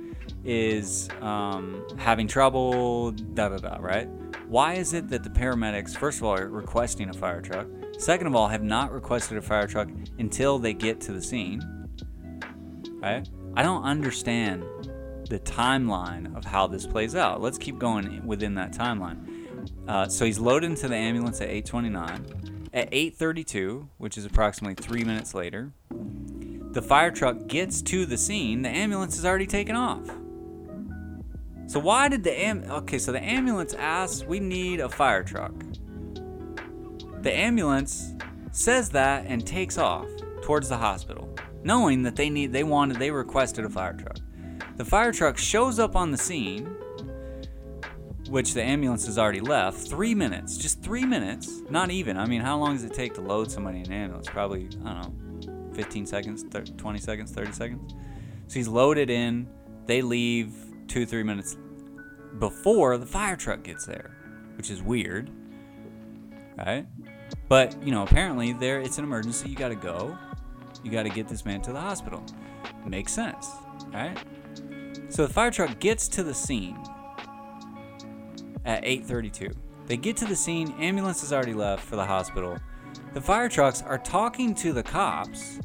[0.44, 4.08] is um, having trouble, da da da, right?
[4.48, 7.66] Why is it that the paramedics, first of all, are requesting a fire truck?
[7.98, 9.88] Second of all, have not requested a fire truck
[10.18, 11.60] until they get to the scene?
[13.02, 13.28] Right?
[13.54, 14.64] I don't understand
[15.28, 17.42] the timeline of how this plays out.
[17.42, 19.38] Let's keep going within that timeline.
[19.86, 22.58] Uh, so he's loaded into the ambulance at 8:29.
[22.78, 28.62] At 8:32, which is approximately three minutes later, the fire truck gets to the scene.
[28.62, 30.06] The ambulance is already taken off.
[31.66, 32.62] So why did the am?
[32.70, 35.52] Okay, so the ambulance asks, "We need a fire truck."
[37.22, 38.14] The ambulance
[38.52, 40.06] says that and takes off
[40.42, 41.28] towards the hospital,
[41.64, 44.18] knowing that they need, they wanted, they requested a fire truck.
[44.76, 46.76] The fire truck shows up on the scene,
[48.28, 49.88] which the ambulance has already left.
[49.88, 52.16] Three minutes, just three minutes, not even.
[52.16, 54.28] I mean, how long does it take to load somebody in an ambulance?
[54.28, 57.94] Probably, I don't know, 15 seconds, thir- 20 seconds, 30 seconds.
[58.48, 59.48] So he's loaded in.
[59.86, 60.52] They leave
[60.88, 61.56] two, three minutes
[62.38, 64.16] before the fire truck gets there,
[64.56, 65.30] which is weird,
[66.56, 66.86] right?
[67.48, 69.48] But you know, apparently there it's an emergency.
[69.48, 70.16] You got to go.
[70.82, 72.22] You got to get this man to the hospital.
[72.86, 73.48] Makes sense,
[73.92, 74.16] right?
[75.08, 76.78] So the fire truck gets to the scene
[78.68, 79.50] at 8:32.
[79.87, 80.74] They get to the scene.
[80.78, 82.59] Ambulance is already left for the hospital.
[83.14, 85.59] The fire trucks are talking to the cops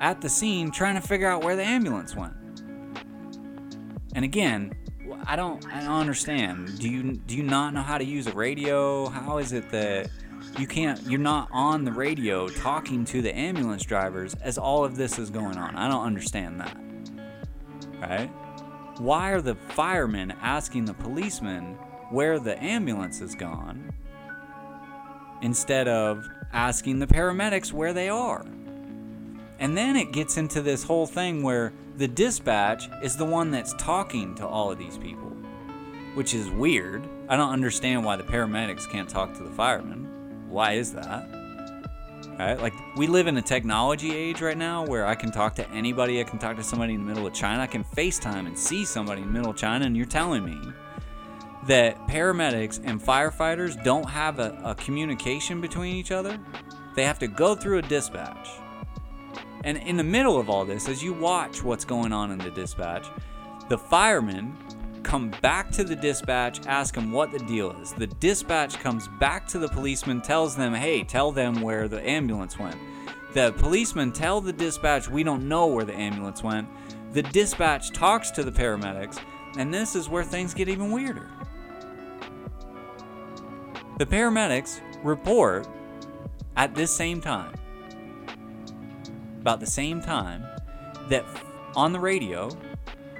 [0.00, 2.34] at the scene, trying to figure out where the ambulance went.
[4.14, 4.74] And again,
[5.26, 6.78] I don't, I don't understand.
[6.78, 9.08] Do you, do you not know how to use a radio?
[9.08, 10.10] How is it that
[10.58, 14.96] you can't, you're not on the radio talking to the ambulance drivers as all of
[14.96, 15.76] this is going on?
[15.76, 16.76] I don't understand that.
[18.00, 18.30] Right?
[18.98, 21.78] Why are the firemen asking the policemen
[22.10, 23.92] where the ambulance is gone
[25.42, 28.44] instead of asking the paramedics where they are?
[29.58, 33.74] And then it gets into this whole thing where the dispatch is the one that's
[33.74, 35.30] talking to all of these people,
[36.14, 37.06] which is weird.
[37.28, 40.48] I don't understand why the paramedics can't talk to the firemen.
[40.48, 41.28] Why is that?
[42.38, 42.58] Right?
[42.58, 46.20] Like we live in a technology age right now where I can talk to anybody.
[46.20, 47.62] I can talk to somebody in the middle of China.
[47.62, 50.58] I can FaceTime and see somebody in the middle of China, and you're telling me
[51.70, 56.36] that paramedics and firefighters don't have a, a communication between each other?
[56.96, 58.48] They have to go through a dispatch.
[59.62, 62.50] And in the middle of all this, as you watch what's going on in the
[62.50, 63.06] dispatch,
[63.68, 64.56] the firemen
[65.04, 67.92] come back to the dispatch, ask them what the deal is.
[67.92, 72.58] The dispatch comes back to the policeman, tells them, hey, tell them where the ambulance
[72.58, 72.76] went.
[73.32, 76.68] The policeman tell the dispatch, we don't know where the ambulance went.
[77.12, 79.20] The dispatch talks to the paramedics,
[79.56, 81.30] and this is where things get even weirder.
[84.00, 85.68] The paramedics report
[86.56, 87.52] at this same time
[89.42, 90.42] about the same time
[91.10, 91.22] that
[91.76, 92.48] on the radio,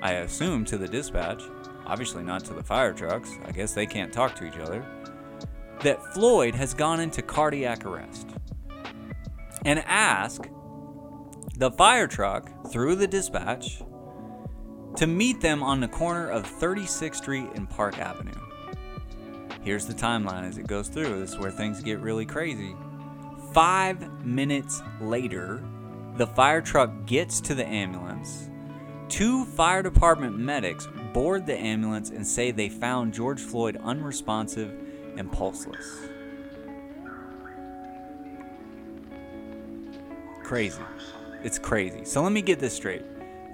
[0.00, 1.42] I assume to the dispatch,
[1.84, 4.82] obviously not to the fire trucks, I guess they can't talk to each other,
[5.82, 8.30] that Floyd has gone into cardiac arrest.
[9.66, 10.48] And ask
[11.58, 13.82] the fire truck through the dispatch
[14.96, 18.49] to meet them on the corner of 36th Street and Park Avenue.
[19.62, 21.20] Here's the timeline as it goes through.
[21.20, 22.74] This is where things get really crazy.
[23.52, 25.62] Five minutes later,
[26.16, 28.48] the fire truck gets to the ambulance.
[29.08, 34.72] Two fire department medics board the ambulance and say they found George Floyd unresponsive
[35.16, 36.08] and pulseless.
[40.44, 40.82] Crazy.
[41.42, 42.04] It's crazy.
[42.04, 43.04] So let me get this straight.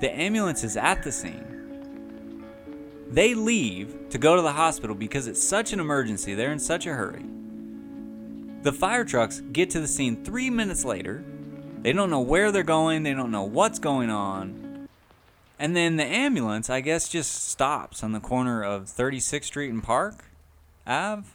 [0.00, 1.55] The ambulance is at the scene.
[3.10, 6.34] They leave to go to the hospital because it's such an emergency.
[6.34, 7.24] They're in such a hurry.
[8.62, 11.24] The fire trucks get to the scene three minutes later.
[11.82, 14.88] They don't know where they're going, they don't know what's going on.
[15.58, 19.82] And then the ambulance, I guess, just stops on the corner of 36th Street and
[19.82, 20.24] Park
[20.86, 21.28] Ave.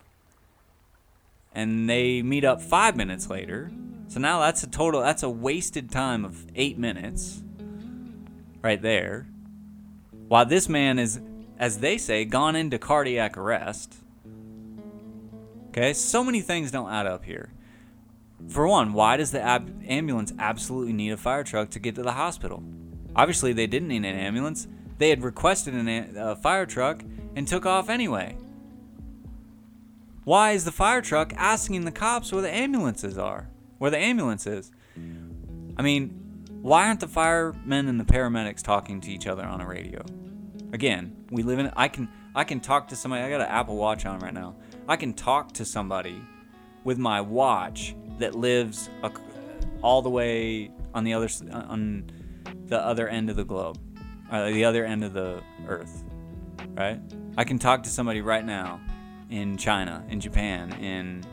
[1.55, 3.71] and they meet up five minutes later.
[4.09, 7.41] So now that's a total, that's a wasted time of eight minutes
[8.61, 9.25] right there.
[10.27, 11.19] While this man is,
[11.61, 13.97] as they say, gone into cardiac arrest.
[15.69, 17.53] Okay, so many things don't add up here.
[18.49, 22.01] For one, why does the ab- ambulance absolutely need a fire truck to get to
[22.01, 22.63] the hospital?
[23.15, 24.67] Obviously, they didn't need an ambulance.
[24.97, 27.03] They had requested an a, fire truck
[27.35, 28.35] and took off anyway.
[30.23, 33.47] Why is the fire truck asking the cops where the ambulances are?
[33.77, 34.71] Where the ambulance is?
[35.77, 36.09] I mean,
[36.61, 40.03] why aren't the firemen and the paramedics talking to each other on a radio?
[40.73, 43.23] Again, we live in I can I can talk to somebody.
[43.23, 44.55] I got an Apple Watch on right now.
[44.87, 46.21] I can talk to somebody
[46.83, 49.11] with my watch that lives a,
[49.81, 52.09] all the way on the other on
[52.65, 53.77] the other end of the globe,
[54.31, 56.03] uh, the other end of the earth,
[56.69, 56.99] right?
[57.37, 58.79] I can talk to somebody right now
[59.29, 61.23] in China, in Japan, in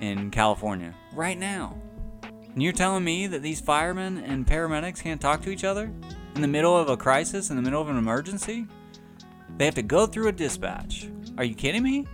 [0.00, 1.76] in California, right now.
[2.22, 5.92] And you're telling me that these firemen and paramedics can't talk to each other
[6.34, 8.66] in the middle of a crisis, in the middle of an emergency?
[9.56, 11.08] They have to go through a dispatch.
[11.36, 12.06] Are you kidding me?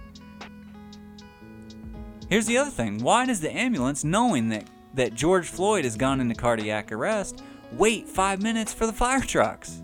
[2.29, 2.99] Here's the other thing.
[3.03, 7.43] Why does the ambulance, knowing that, that George Floyd has gone into cardiac arrest,
[7.73, 9.83] wait five minutes for the fire trucks?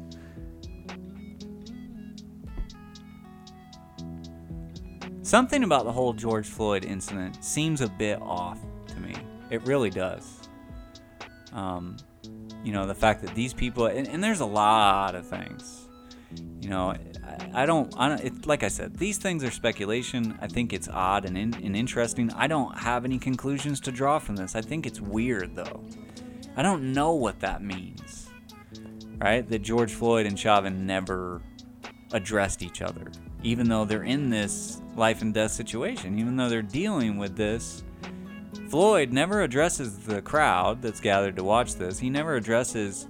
[5.22, 8.58] Something about the whole George Floyd incident seems a bit off
[8.88, 9.14] to me.
[9.50, 10.48] It really does.
[11.52, 11.96] Um,
[12.64, 15.88] you know, the fact that these people, and, and there's a lot of things.
[16.60, 16.98] You know, I,
[17.62, 20.38] I don't, I don't it, like I said, these things are speculation.
[20.40, 22.32] I think it's odd and, in, and interesting.
[22.32, 24.54] I don't have any conclusions to draw from this.
[24.54, 25.84] I think it's weird, though.
[26.56, 28.30] I don't know what that means,
[29.18, 29.48] right?
[29.48, 31.42] That George Floyd and Chauvin never
[32.12, 33.10] addressed each other,
[33.42, 37.84] even though they're in this life and death situation, even though they're dealing with this.
[38.72, 41.98] Floyd never addresses the crowd that's gathered to watch this.
[41.98, 43.06] He never addresses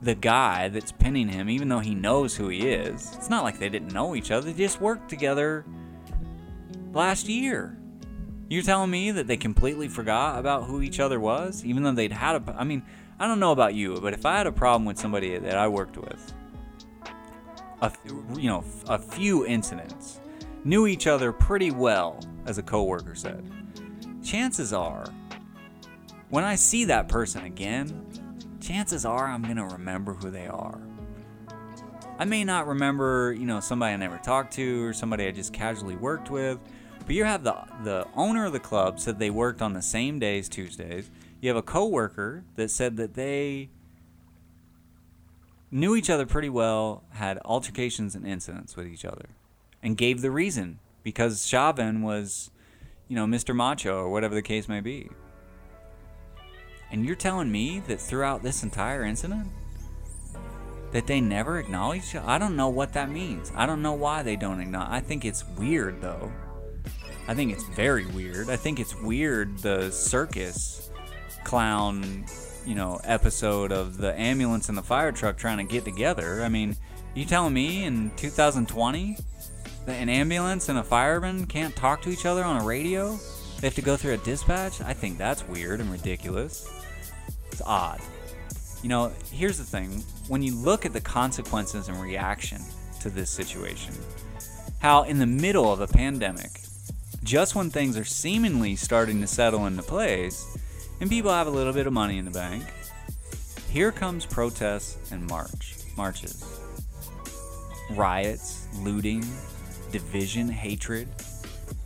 [0.00, 3.12] the guy that's pinning him, even though he knows who he is.
[3.14, 5.66] It's not like they didn't know each other, they just worked together
[6.94, 7.76] last year.
[8.48, 12.10] You're telling me that they completely forgot about who each other was, even though they'd
[12.10, 12.56] had a.
[12.58, 12.82] I mean,
[13.18, 15.68] I don't know about you, but if I had a problem with somebody that I
[15.68, 16.32] worked with,
[17.82, 17.92] a,
[18.38, 20.20] you know, a few incidents,
[20.64, 23.44] knew each other pretty well, as a coworker said,
[24.24, 25.06] chances are,
[26.30, 28.06] when I see that person again,
[28.60, 30.80] chances are I'm going to remember who they are.
[32.18, 35.52] I may not remember, you know, somebody I never talked to or somebody I just
[35.52, 36.58] casually worked with,
[37.06, 40.18] but you have the the owner of the club said they worked on the same
[40.18, 41.10] days Tuesdays.
[41.40, 43.68] You have a coworker that said that they
[45.70, 49.26] knew each other pretty well, had altercations and incidents with each other,
[49.82, 52.50] and gave the reason because Chauvin was,
[53.08, 53.54] you know, Mr.
[53.54, 55.08] Macho or whatever the case may be.
[56.90, 59.48] And you're telling me that throughout this entire incident,
[60.94, 62.14] that they never acknowledged?
[62.14, 63.50] I don't know what that means.
[63.56, 64.92] I don't know why they don't acknowledge.
[64.92, 66.32] I think it's weird though.
[67.26, 68.48] I think it's very weird.
[68.48, 70.90] I think it's weird the circus
[71.42, 72.24] clown,
[72.64, 76.44] you know, episode of the ambulance and the fire truck trying to get together.
[76.44, 76.76] I mean,
[77.14, 79.33] you telling me in 2020 that
[79.86, 83.18] an ambulance and a fireman can't talk to each other on a radio?
[83.60, 84.80] They have to go through a dispatch?
[84.80, 86.68] I think that's weird and ridiculous.
[87.50, 88.00] It's odd.
[88.82, 92.60] You know, here's the thing when you look at the consequences and reaction
[93.00, 93.94] to this situation,
[94.80, 96.50] how in the middle of a pandemic,
[97.22, 100.58] just when things are seemingly starting to settle into place
[101.00, 102.64] and people have a little bit of money in the bank,
[103.70, 106.44] here comes protests and march marches.
[107.90, 109.24] Riots, looting,
[109.94, 111.06] division, hatred,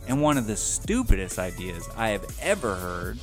[0.07, 3.19] and one of the stupidest ideas I have ever heard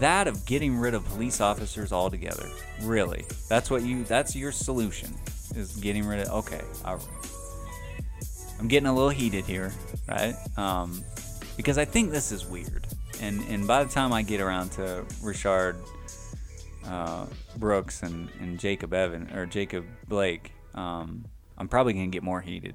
[0.00, 2.48] that of getting rid of police officers altogether.
[2.82, 3.24] Really.
[3.48, 5.14] That's what you that's your solution
[5.54, 6.62] is getting rid of okay.
[6.84, 7.06] All right.
[8.58, 9.72] I'm getting a little heated here,
[10.08, 10.34] right?
[10.56, 11.04] Um,
[11.56, 12.88] because I think this is weird.
[13.20, 15.76] And and by the time I get around to Richard
[16.86, 21.24] uh, Brooks and, and Jacob Evan or Jacob Blake, um,
[21.56, 22.74] I'm probably gonna get more heated.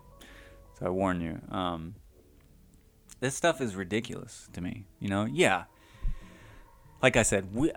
[0.84, 1.40] I warn you.
[1.50, 1.96] Um,
[3.20, 4.86] this stuff is ridiculous to me.
[5.00, 5.64] You know, yeah,
[7.02, 7.72] like I said, we,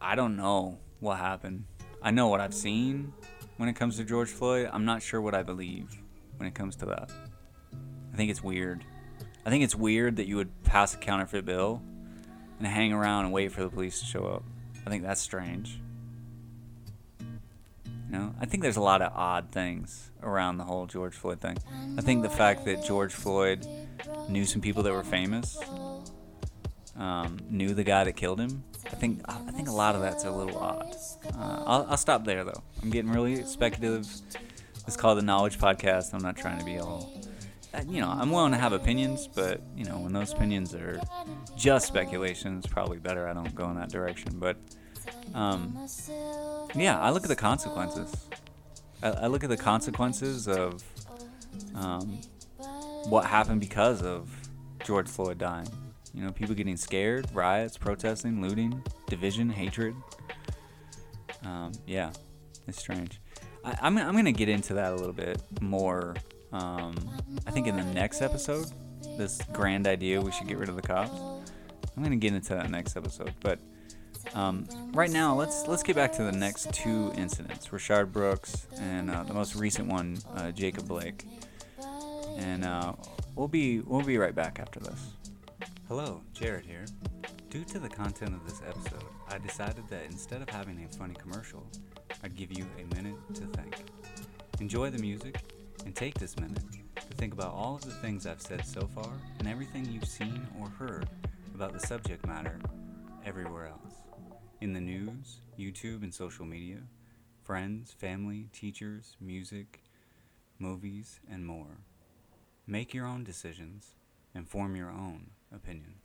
[0.00, 1.64] I don't know what happened.
[2.02, 3.12] I know what I've seen
[3.56, 4.70] when it comes to George Floyd.
[4.72, 5.90] I'm not sure what I believe
[6.36, 7.10] when it comes to that.
[8.12, 8.84] I think it's weird.
[9.44, 11.82] I think it's weird that you would pass a counterfeit bill
[12.58, 14.44] and hang around and wait for the police to show up.
[14.86, 15.80] I think that's strange.
[18.06, 21.40] You know, I think there's a lot of odd things around the whole George Floyd
[21.40, 21.56] thing.
[21.98, 23.66] I think the fact that George Floyd
[24.28, 25.58] knew some people that were famous
[26.96, 28.64] um, knew the guy that killed him.
[28.86, 30.94] I think I think a lot of that's a little odd.
[31.34, 32.62] Uh, I'll, I'll stop there though.
[32.82, 34.08] I'm getting really speculative.
[34.86, 36.14] It's called the Knowledge Podcast.
[36.14, 37.12] I'm not trying to be all.
[37.74, 41.00] uh, You know, I'm willing to have opinions, but you know, when those opinions are
[41.56, 44.38] just speculation, it's probably better I don't go in that direction.
[44.38, 44.56] But
[45.34, 45.76] um,
[46.74, 48.28] yeah, I look at the consequences.
[49.02, 50.82] I, I look at the consequences of
[51.74, 52.18] um,
[53.08, 54.30] what happened because of
[54.84, 55.68] George Floyd dying.
[56.14, 59.94] You know, people getting scared, riots, protesting, looting, division, hatred.
[61.44, 62.12] Um, yeah,
[62.66, 63.20] it's strange.
[63.64, 66.16] I, I'm, I'm going to get into that a little bit more,
[66.52, 66.94] um,
[67.46, 68.66] I think, in the next episode.
[69.18, 71.12] This grand idea we should get rid of the cops.
[71.96, 73.34] I'm going to get into that next episode.
[73.40, 73.58] But
[74.34, 79.10] um, right now, let's let's get back to the next two incidents: Rayshard Brooks and
[79.10, 81.24] uh, the most recent one, uh, Jacob Blake.
[82.38, 82.92] And uh,
[83.34, 85.12] we'll be we'll be right back after this.
[85.88, 86.84] Hello, Jarred here.
[87.48, 91.14] Due to the content of this episode, I decided that instead of having a funny
[91.14, 91.66] commercial,
[92.22, 93.76] I'd give you a minute to think.
[94.60, 95.40] Enjoy the music
[95.84, 96.62] and take this minute
[96.96, 100.46] to think about all of the things I've said so far and everything you've seen
[100.60, 101.08] or heard
[101.54, 102.58] about the subject matter
[103.24, 104.05] everywhere else.
[104.58, 106.78] In the news, YouTube, and social media,
[107.44, 109.82] friends, family, teachers, music,
[110.58, 111.82] movies, and more.
[112.66, 113.96] Make your own decisions
[114.34, 116.00] and form your own opinions.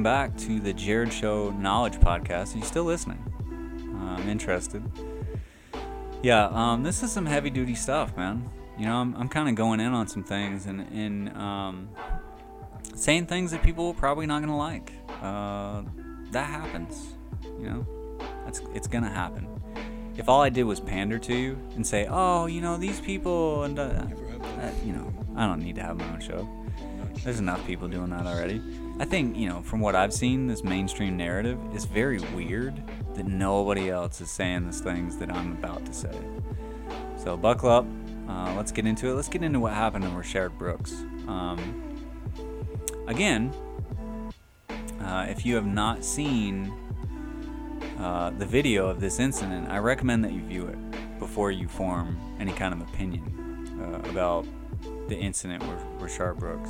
[0.00, 2.54] Welcome back to the Jarred Show Knowledge Podcast.
[2.54, 3.22] Are you still listening?
[3.94, 4.82] Uh, I'm interested.
[6.22, 8.48] Yeah, um, this is some heavy duty stuff, man.
[8.78, 11.90] You know, I'm, I'm kind of going in on some things and, and um,
[12.94, 14.90] saying things that people are probably not going to like.
[15.20, 15.82] Uh,
[16.30, 17.08] that happens.
[17.58, 17.86] You know,
[18.46, 19.48] that's it's going to happen.
[20.16, 23.64] If all I did was pander to you and say, oh, you know, these people,
[23.64, 26.48] and uh, uh, you know, I don't need to have my own show.
[27.22, 28.62] There's enough people doing that already.
[29.00, 32.82] I think, you know, from what I've seen, this mainstream narrative is very weird
[33.14, 36.14] that nobody else is saying these things that I'm about to say.
[37.16, 37.86] So buckle up.
[38.28, 39.14] Uh, let's get into it.
[39.14, 40.92] Let's get into what happened to Rayshard Brooks.
[41.26, 41.96] Um,
[43.06, 43.54] again,
[45.00, 46.70] uh, if you have not seen
[47.98, 52.18] uh, the video of this incident, I recommend that you view it before you form
[52.38, 54.46] any kind of opinion uh, about
[55.08, 56.68] the incident with Rayshard Brooks.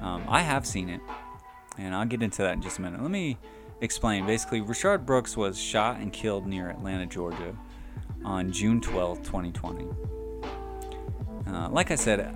[0.00, 1.00] Um, I have seen it,
[1.78, 3.00] and I'll get into that in just a minute.
[3.02, 3.38] Let me
[3.80, 4.26] explain.
[4.26, 7.56] Basically, Rayshard Brooks was shot and killed near Atlanta, Georgia
[8.24, 9.86] on June 12, 2020.
[11.46, 12.34] Uh, like I said,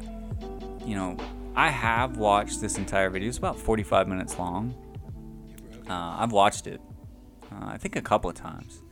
[0.84, 1.16] you know,
[1.57, 3.28] I have watched this entire video.
[3.28, 4.74] It's about 45 minutes long.
[5.88, 6.80] Uh, I've watched it,
[7.51, 8.82] uh, I think, a couple of times,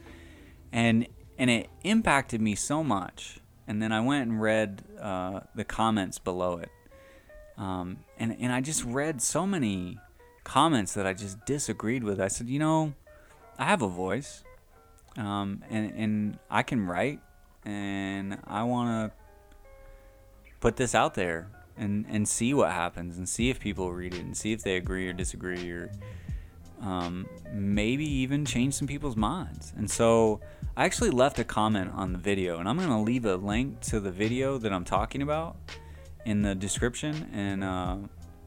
[0.72, 1.07] and
[1.38, 3.38] and it impacted me so much.
[3.68, 6.70] And then I went and read uh, the comments below it,
[7.57, 9.99] um, and and I just read so many
[10.49, 12.20] comments that I just disagreed with.
[12.20, 12.94] I said, you know,
[13.59, 14.42] I have a voice,
[15.16, 17.20] um, and and I can write,
[17.64, 19.16] and I want to
[20.61, 24.20] put this out there and and see what happens and see if people read it
[24.20, 25.90] and see if they agree or disagree or
[26.80, 29.72] um, maybe even change some people's minds.
[29.76, 30.40] And so
[30.76, 33.80] I actually left a comment on the video, and I'm going to leave a link
[33.90, 35.57] to the video that I'm talking about
[36.24, 37.28] in the description.
[37.32, 37.96] And, uh,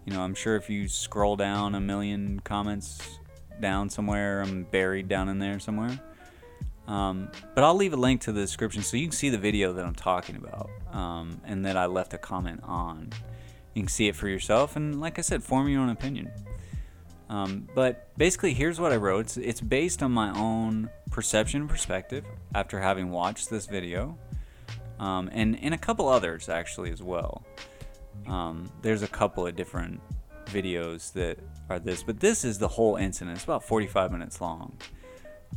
[0.06, 3.20] you know, I'm sure if you scroll down a million comments
[3.60, 6.00] down somewhere, I'm buried down in there somewhere.
[6.88, 9.72] Um, but I'll leave a link to the description so you can see the video
[9.74, 13.12] that I'm talking about um, and that I left a comment on.
[13.74, 16.30] You can see it for yourself, and like I said, form your own opinion.
[17.30, 19.22] Um, but basically, here's what I wrote.
[19.22, 24.18] It's, it's based on my own perception and perspective after having watched this video,
[25.00, 27.46] um, and and a couple others actually as well.
[28.28, 30.02] Um, there's a couple of different
[30.46, 31.40] videos that
[31.70, 33.38] are this, but this is the whole incident.
[33.38, 34.78] It's about 45 minutes long.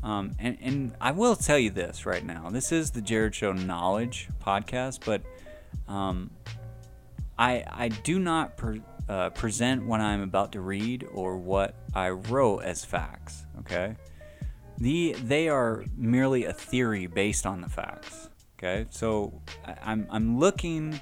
[0.03, 2.51] Um, and, and I will tell you this right now.
[2.51, 5.23] This is the Jarred Show Knowledge podcast, but
[5.89, 6.31] um,
[7.39, 8.79] I I do not per,
[9.09, 13.47] uh, present what I'm about to read or what I wrote as facts.
[13.61, 13.97] Okay,
[14.79, 18.31] the they are merely a theory based on the facts.
[18.59, 21.01] Okay, so I, I'm I'm looking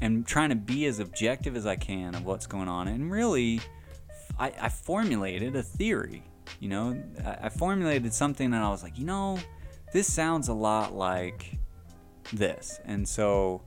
[0.00, 3.60] and trying to be as objective as I can of what's going on, and really,
[4.38, 6.22] I, I formulated a theory.
[6.60, 9.38] You know, I, I formulated something, and I was like, you know,
[9.92, 11.56] this sounds a lot like
[12.32, 13.62] this, and so,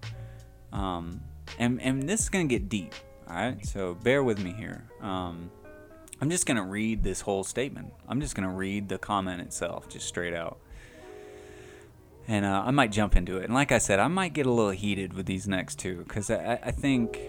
[0.71, 1.21] um,
[1.57, 2.93] and and this is gonna get deep.
[3.27, 4.83] All right, so bear with me here.
[5.01, 5.51] Um,
[6.21, 7.93] I'm just gonna read this whole statement.
[8.07, 10.59] I'm just gonna read the comment itself, just straight out
[12.29, 13.45] and uh, I might jump into it.
[13.45, 16.29] And like I said, I might get a little heated with these next two because
[16.29, 17.19] I, I, think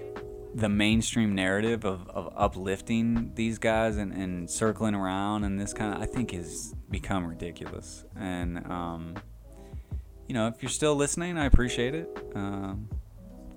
[0.54, 5.94] the mainstream narrative of, of uplifting these guys and, and circling around and this kind
[5.94, 8.04] of I think has become ridiculous.
[8.14, 9.14] And um,
[10.28, 12.32] you know, if you're still listening, I appreciate it.
[12.34, 12.90] Um,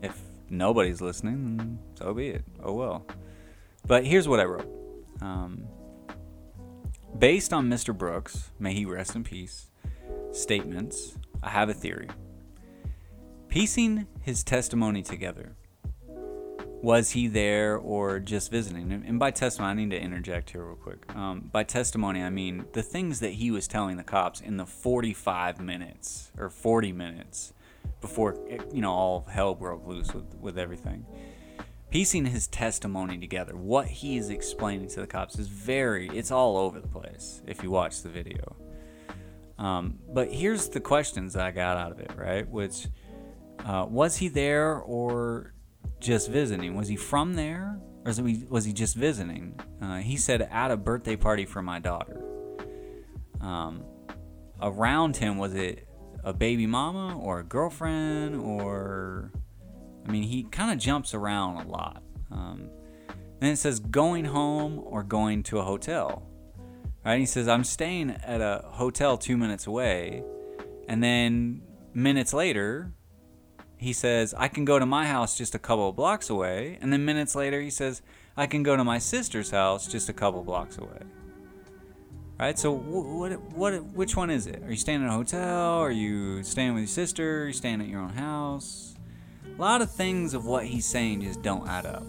[0.02, 0.18] if
[0.50, 2.46] nobody's listening, so be it.
[2.64, 3.06] Oh well.
[3.86, 4.72] But here's what I wrote.
[5.20, 5.66] Um,
[7.20, 7.96] based on Mr.
[7.96, 9.68] Brooks, may he rest in peace,
[10.32, 12.08] statements I have a theory.
[13.50, 15.56] Piecing his testimony together.
[16.82, 18.92] Was he there or just visiting?
[18.92, 21.16] And by testimony, I need to interject here real quick.
[21.16, 24.66] Um, by testimony, I mean the things that he was telling the cops in the
[24.66, 27.54] 45 minutes or 40 minutes
[28.02, 28.38] before
[28.74, 31.06] you know all hell broke loose with, with everything.
[31.90, 36.58] Piecing his testimony together, what he is explaining to the cops is very, it's all
[36.58, 38.56] over the place if you watch the video.
[39.58, 42.48] Um, but here's the questions I got out of it, right?
[42.50, 42.88] Which
[43.66, 45.54] uh, was he there or
[46.00, 46.76] just visiting?
[46.76, 49.60] Was he from there or was he, was he just visiting?
[49.82, 52.22] Uh, he said at a birthday party for my daughter.
[53.42, 53.84] Um,
[54.62, 55.88] around him, was it
[56.24, 59.32] a baby mama or a girlfriend or.
[60.06, 62.04] I mean, he kind of jumps around a lot.
[62.30, 62.70] Um,
[63.40, 66.28] then it says going home or going to a hotel.
[67.06, 67.20] Right?
[67.20, 70.24] He says, I'm staying at a hotel two minutes away.
[70.88, 71.62] And then
[71.94, 72.94] minutes later,
[73.78, 76.78] he says, I can go to my house just a couple of blocks away.
[76.82, 78.02] And then minutes later, he says,
[78.38, 81.02] I can go to my sister's house just a couple blocks away.
[82.40, 82.58] Right?
[82.58, 84.64] So, what, what, which one is it?
[84.64, 85.80] Are you staying in a hotel?
[85.80, 87.44] Are you staying with your sister?
[87.44, 88.96] Are you staying at your own house?
[89.58, 92.04] A lot of things of what he's saying just don't add up.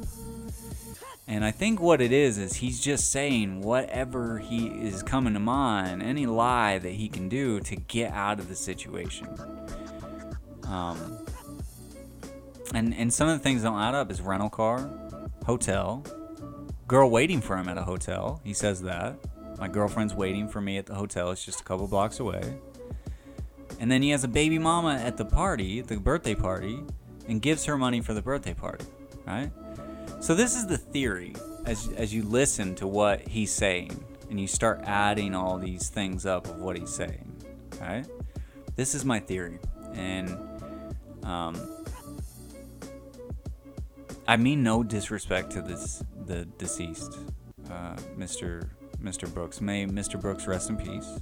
[1.27, 5.41] And I think what it is is he's just saying whatever he is coming to
[5.41, 9.29] mind, any lie that he can do to get out of the situation.
[10.67, 11.25] Um,
[12.75, 14.91] and and some of the things don't add up is rental car,
[15.47, 16.05] hotel,
[16.87, 18.41] girl waiting for him at a hotel.
[18.45, 19.17] He says that
[19.59, 21.31] my girlfriend's waiting for me at the hotel.
[21.31, 22.59] It's just a couple blocks away.
[23.81, 26.81] And then he has a baby mama at the party, the birthday party,
[27.29, 28.85] and gives her money for the birthday party,
[29.27, 29.51] right?
[30.25, 31.35] So this is the theory
[31.67, 36.25] as as you listen to what he's saying and you start adding all these things
[36.25, 37.31] up of what he's saying.
[37.79, 38.07] Right?
[38.75, 39.59] This is my theory,
[39.93, 40.31] and
[41.25, 41.61] um,
[44.27, 47.19] I mean no disrespect to this the deceased,
[47.71, 48.67] uh, Mr.
[49.03, 49.31] Mr.
[49.31, 49.61] Brooks.
[49.61, 50.19] May Mr.
[50.19, 51.21] Brooks rest in peace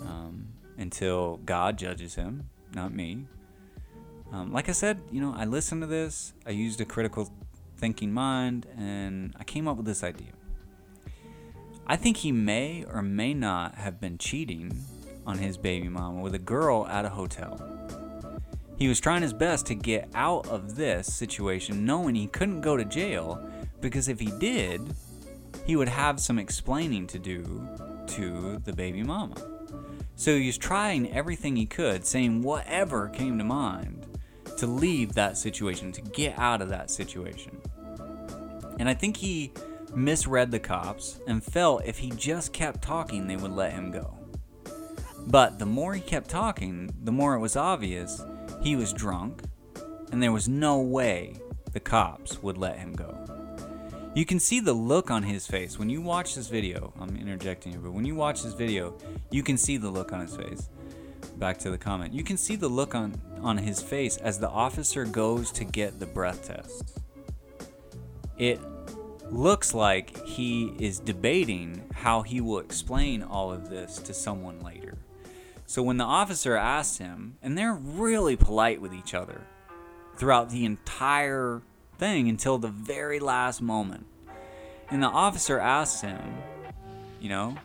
[0.00, 0.46] um,
[0.78, 3.26] until God judges him, not me.
[4.32, 6.32] Um, like I said, you know, I listened to this.
[6.46, 7.30] I used a critical
[7.82, 10.30] thinking mind, and I came up with this idea.
[11.84, 14.72] I think he may or may not have been cheating
[15.26, 17.60] on his baby mama with a girl at a hotel.
[18.78, 22.76] He was trying his best to get out of this situation knowing he couldn't go
[22.76, 23.44] to jail
[23.80, 24.80] because if he did,
[25.66, 27.66] he would have some explaining to do
[28.06, 29.34] to the baby mama.
[30.14, 34.06] So he was trying everything he could, saying whatever came to mind
[34.58, 37.60] to leave that situation, to get out of that situation.
[38.82, 39.52] And I think he
[39.94, 44.18] misread the cops and felt if he just kept talking, they would let him go.
[45.28, 48.20] But the more he kept talking, the more it was obvious
[48.60, 49.42] he was drunk,
[50.10, 51.36] and there was no way
[51.72, 53.16] the cops would let him go.
[54.16, 56.92] You can see the look on his face when you watch this video.
[56.98, 58.98] I'm interjecting here, but when you watch this video,
[59.30, 60.70] you can see the look on his face.
[61.36, 62.12] Back to the comment.
[62.12, 66.00] You can see the look on, on his face as the officer goes to get
[66.00, 66.98] the breath test
[68.42, 68.60] it
[69.32, 74.98] looks like he is debating how he will explain all of this to someone later.
[75.66, 79.40] So when the officer asks him, and they're really polite with each other
[80.16, 81.62] throughout the entire
[81.98, 84.06] thing until the very last moment.
[84.90, 86.20] And the officer asks him,
[87.20, 87.56] you know,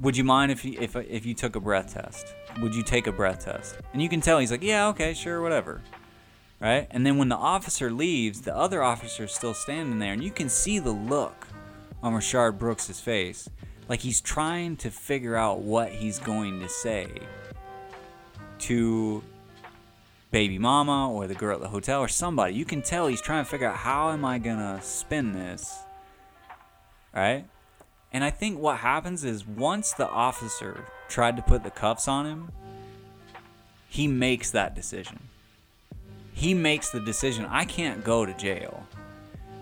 [0.00, 2.34] would you mind if you, if if you took a breath test?
[2.60, 3.76] Would you take a breath test?
[3.92, 5.80] And you can tell he's like, yeah, okay, sure, whatever.
[6.62, 6.86] Right?
[6.90, 10.30] And then when the officer leaves, the other officer is still standing there, and you
[10.30, 11.48] can see the look
[12.02, 13.48] on Rayshard Brooks' face.
[13.88, 17.08] Like he's trying to figure out what he's going to say
[18.60, 19.22] to
[20.30, 22.54] baby mama or the girl at the hotel or somebody.
[22.54, 25.82] You can tell he's trying to figure out how am I to spin this?
[27.14, 27.44] Right?
[28.12, 32.24] And I think what happens is once the officer tried to put the cuffs on
[32.24, 32.52] him,
[33.88, 35.18] he makes that decision.
[36.32, 38.86] He makes the decision I can't go to jail.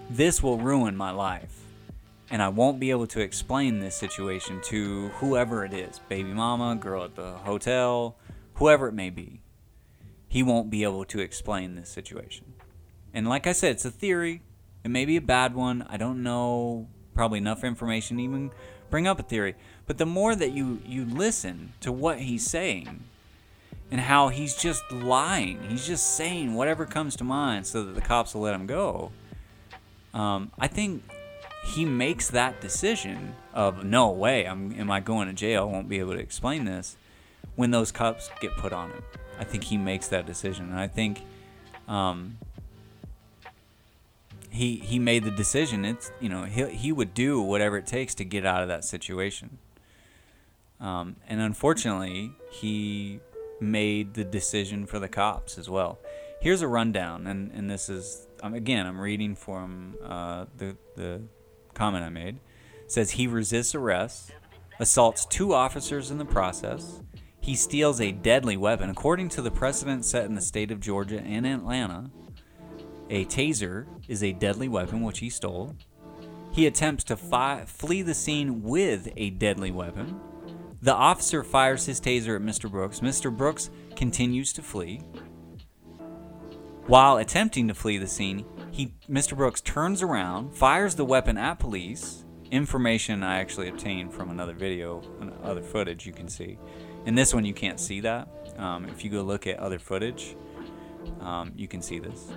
[0.08, 1.56] This will ruin my life.
[2.30, 6.76] And I won't be able to explain this situation to whoever it is baby mama,
[6.76, 8.16] girl at the hotel,
[8.54, 9.40] whoever it may be.
[10.28, 12.52] He won't be able to explain this situation.
[13.12, 14.42] And like I said, it's a theory.
[14.84, 15.84] It may be a bad one.
[15.88, 18.50] I don't know probably enough information to even
[18.90, 19.56] bring up a theory.
[19.86, 23.02] But the more that you, you listen to what he's saying,
[23.90, 25.60] and how he's just lying.
[25.68, 29.10] He's just saying whatever comes to mind so that the cops will let him go.
[30.14, 31.02] Um, I think
[31.64, 35.62] he makes that decision of no way, I'm, am I going to jail?
[35.62, 36.96] I won't be able to explain this
[37.56, 39.02] when those cops get put on him.
[39.38, 41.22] I think he makes that decision, and I think
[41.88, 42.38] um,
[44.50, 45.84] he he made the decision.
[45.84, 48.84] It's you know he he would do whatever it takes to get out of that
[48.84, 49.58] situation.
[50.78, 53.20] Um, and unfortunately, he
[53.60, 55.98] made the decision for the cops as well.
[56.40, 61.22] Here's a rundown, and, and this is um, again I'm reading from uh, the the
[61.74, 62.36] comment I made.
[62.84, 64.32] It says he resists arrest,
[64.78, 67.02] assaults two officers in the process.
[67.42, 68.90] He steals a deadly weapon.
[68.90, 72.10] According to the precedent set in the state of Georgia and Atlanta,
[73.08, 75.74] a taser is a deadly weapon which he stole.
[76.52, 80.20] He attempts to fi- flee the scene with a deadly weapon.
[80.82, 82.70] The officer fires his taser at Mr.
[82.70, 83.00] Brooks.
[83.00, 83.34] Mr.
[83.34, 85.02] Brooks continues to flee.
[86.86, 89.36] While attempting to flee the scene, he Mr.
[89.36, 92.24] Brooks turns around, fires the weapon at police.
[92.50, 95.02] Information I actually obtained from another video,
[95.44, 96.58] other footage you can see.
[97.06, 98.28] In this one, you can't see that.
[98.56, 100.36] Um, if you go look at other footage,
[101.20, 102.32] um, you can see this.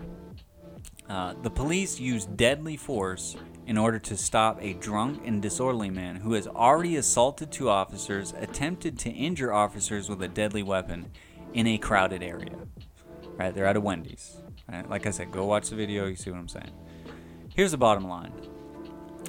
[1.09, 3.35] Uh, the police used deadly force
[3.65, 8.33] in order to stop a drunk and disorderly man who has already assaulted two officers,
[8.37, 11.11] attempted to injure officers with a deadly weapon
[11.53, 12.55] in a crowded area.
[13.37, 14.37] Right, they're at a Wendy's.
[14.71, 14.87] Right?
[14.89, 16.71] Like I said, go watch the video, you see what I'm saying.
[17.55, 18.33] Here's the bottom line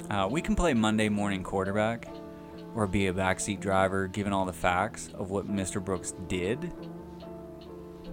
[0.09, 2.07] uh, we can play Monday morning quarterback
[2.75, 5.83] or be a backseat driver given all the facts of what Mr.
[5.83, 6.73] Brooks did,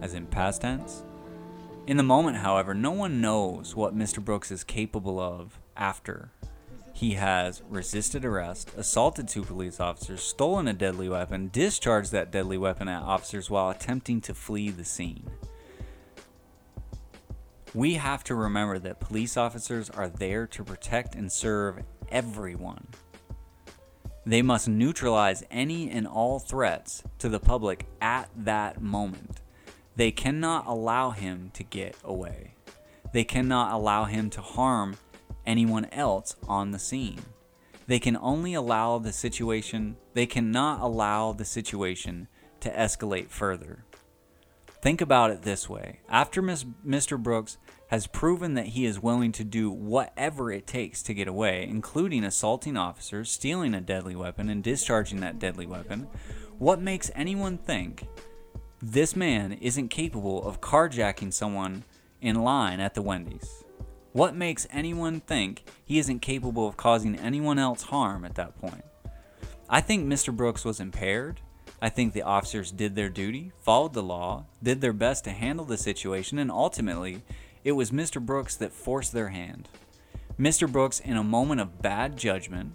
[0.01, 1.05] as in past tense.
[1.87, 4.25] In the moment, however, no one knows what Mr.
[4.25, 6.30] Brooks is capable of after
[6.93, 12.57] he has resisted arrest, assaulted two police officers, stolen a deadly weapon, discharged that deadly
[12.57, 15.28] weapon at officers while attempting to flee the scene.
[17.74, 22.87] We have to remember that police officers are there to protect and serve everyone.
[24.24, 29.41] They must neutralize any and all threats to the public at that moment.
[29.97, 32.55] They cannot allow him to get away.
[33.12, 34.97] They cannot allow him to harm
[35.47, 37.20] anyone else on the scene.
[37.86, 42.28] They can only allow the situation, they cannot allow the situation
[42.61, 43.84] to escalate further.
[44.80, 47.22] Think about it this way after Mr.
[47.22, 51.66] Brooks has proven that he is willing to do whatever it takes to get away,
[51.68, 56.09] including assaulting officers, stealing a deadly weapon, and discharging that deadly weapon,
[56.59, 58.07] what makes anyone think
[58.80, 61.84] this man isn't capable of carjacking someone
[62.20, 63.62] in line at the Wendy's?
[64.13, 68.85] What makes anyone think he isn't capable of causing anyone else harm at that point?
[69.71, 70.37] I think Mr.
[70.37, 71.41] Brooks was impaired.
[71.81, 75.65] I think the officers did their duty, followed the law, did their best to handle
[75.65, 77.23] the situation, and ultimately,
[77.65, 78.21] it was Mr.
[78.21, 79.71] Brooks that forced their hand.
[80.39, 80.71] Mr.
[80.71, 82.75] Brooks, in a moment of bad judgment,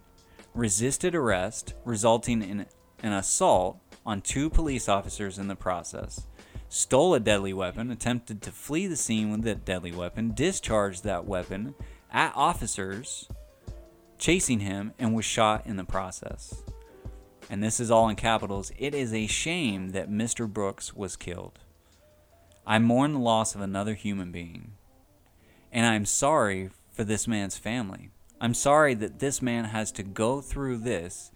[0.55, 2.65] resisted arrest, resulting in
[3.03, 3.77] an assault
[4.07, 6.25] on two police officers in the process
[6.69, 11.25] stole a deadly weapon, attempted to flee the scene with that deadly weapon, discharged that
[11.25, 11.75] weapon
[12.11, 13.27] at officers
[14.17, 16.63] chasing him, and was shot in the process.
[17.49, 18.71] And this is all in capitals.
[18.77, 20.51] It is a shame that Mr.
[20.51, 21.59] Brooks was killed.
[22.65, 24.73] I mourn the loss of another human being.
[25.71, 28.09] And I'm sorry for this man's family.
[28.41, 31.31] I'm sorry that this man has to go through this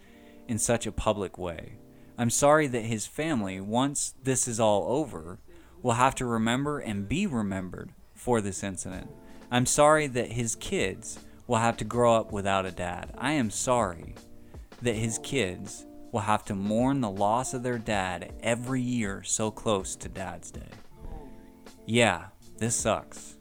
[0.48, 1.74] in such a public way.
[2.22, 5.40] I'm sorry that his family, once this is all over,
[5.82, 9.10] will have to remember and be remembered for this incident.
[9.50, 11.18] I'm sorry that his kids
[11.48, 13.12] will have to grow up without a dad.
[13.18, 14.14] I am sorry
[14.84, 19.50] that his kids will have to mourn the loss of their dad every year so
[19.50, 20.70] close to Dad's Day.
[21.88, 22.26] Yeah,
[22.60, 23.38] this sucks.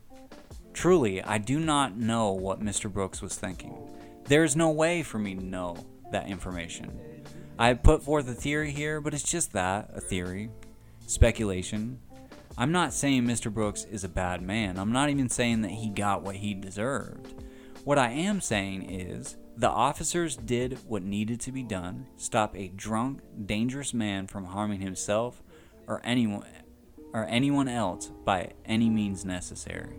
[0.73, 2.91] Truly, I do not know what Mr.
[2.91, 3.77] Brooks was thinking.
[4.25, 5.77] There is no way for me to know
[6.13, 6.99] that information.
[7.61, 10.49] I put forth a theory here, but it's just that a theory.
[11.07, 11.99] Speculation.
[12.57, 13.53] I'm not saying Mr.
[13.53, 14.79] Brooks is a bad man.
[14.79, 17.35] I'm not even saying that he got what he deserved.
[17.85, 22.69] What I am saying is the officers did what needed to be done stop a
[22.69, 25.43] drunk, dangerous man from harming himself
[25.87, 26.47] or anyone
[27.13, 29.97] or anyone else by any means necessary.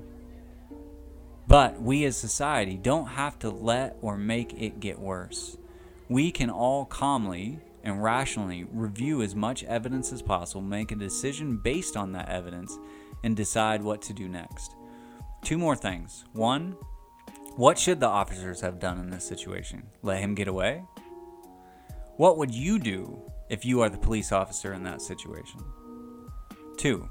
[1.46, 5.58] But we as society don't have to let or make it get worse.
[6.12, 11.56] We can all calmly and rationally review as much evidence as possible, make a decision
[11.56, 12.78] based on that evidence,
[13.24, 14.76] and decide what to do next.
[15.42, 16.26] Two more things.
[16.34, 16.76] One,
[17.56, 19.84] what should the officers have done in this situation?
[20.02, 20.84] Let him get away?
[22.18, 25.62] What would you do if you are the police officer in that situation?
[26.76, 27.10] Two,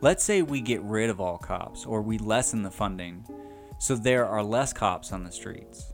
[0.00, 3.22] let's say we get rid of all cops or we lessen the funding
[3.78, 5.92] so there are less cops on the streets.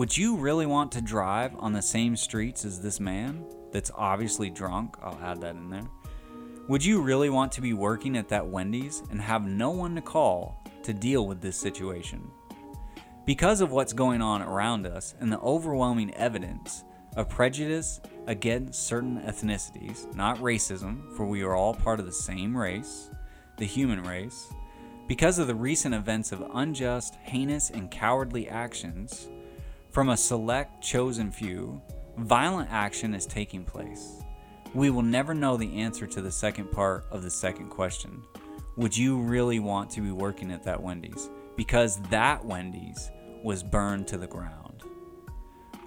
[0.00, 4.48] Would you really want to drive on the same streets as this man that's obviously
[4.48, 4.96] drunk?
[5.02, 5.84] I'll add that in there.
[6.68, 10.00] Would you really want to be working at that Wendy's and have no one to
[10.00, 12.30] call to deal with this situation?
[13.26, 16.82] Because of what's going on around us and the overwhelming evidence
[17.14, 22.56] of prejudice against certain ethnicities, not racism, for we are all part of the same
[22.56, 23.10] race,
[23.58, 24.50] the human race,
[25.06, 29.28] because of the recent events of unjust, heinous, and cowardly actions
[29.90, 31.82] from a select chosen few,
[32.18, 34.22] violent action is taking place.
[34.72, 38.22] We will never know the answer to the second part of the second question.
[38.76, 41.28] Would you really want to be working at that Wendy's?
[41.56, 43.10] Because that Wendy's
[43.42, 44.84] was burned to the ground.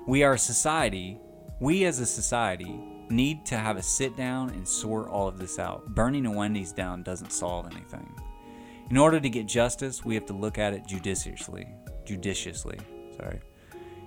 [0.06, 1.18] We are a society,
[1.62, 2.78] we as a society
[3.10, 5.96] need to have a sit down and sort all of this out.
[5.96, 8.14] Burning a Wendy's down doesn't solve anything.
[8.90, 11.68] In order to get justice, we have to look at it judiciously.
[12.06, 12.78] Judiciously,
[13.16, 13.40] sorry.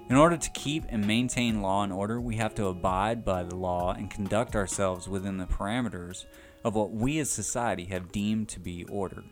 [0.09, 3.57] In order to keep and maintain law and order, we have to abide by the
[3.57, 6.26] law and conduct ourselves within the parameters
[6.62, 9.24] of what we as society have deemed to be order.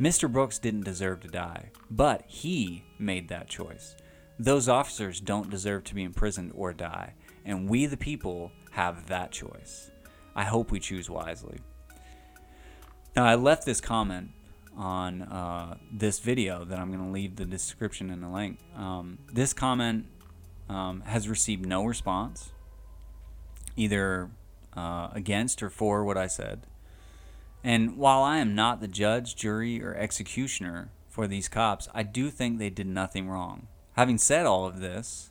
[0.00, 0.30] Mr.
[0.30, 3.94] Brooks didn't deserve to die, but he made that choice.
[4.38, 7.12] Those officers don't deserve to be imprisoned or die,
[7.44, 9.90] and we, the people, have that choice.
[10.34, 11.58] I hope we choose wisely.
[13.14, 14.30] Now, I left this comment
[14.76, 18.58] on uh, this video that I'm going to leave the description in the link.
[18.76, 20.06] Um, this comment
[20.68, 22.50] um, has received no response,
[23.76, 24.30] either
[24.76, 26.66] uh, against or for what I said.
[27.64, 32.30] And while I am not the judge, jury, or executioner for these cops, I do
[32.30, 33.68] think they did nothing wrong.
[33.94, 35.30] Having said all of this,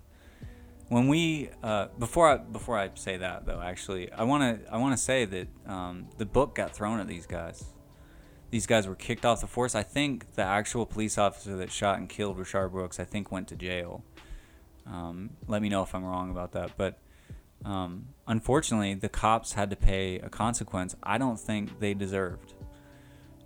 [0.89, 4.77] when we uh, before I before I say that though, actually, I want to I
[4.77, 7.63] want to say that um, the book got thrown at these guys
[8.51, 9.75] these guys were kicked off the force.
[9.75, 13.47] I think the actual police officer that shot and killed Rayshard Brooks, I think, went
[13.49, 14.03] to jail.
[14.85, 16.71] Um, let me know if I'm wrong about that.
[16.77, 16.99] But
[17.63, 22.53] um, unfortunately, the cops had to pay a consequence I don't think they deserved.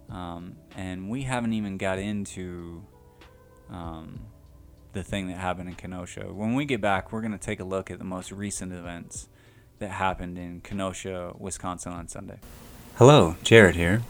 [0.09, 2.83] Um, and we haven't even got into
[3.69, 4.19] um,
[4.93, 6.21] the thing that happened in Kenosha.
[6.33, 9.29] When we get back, we're going to take a look at the most recent events
[9.77, 12.39] that happened in Kenosha, Wisconsin on Sunday.
[12.95, 14.01] Hello, Jarred here.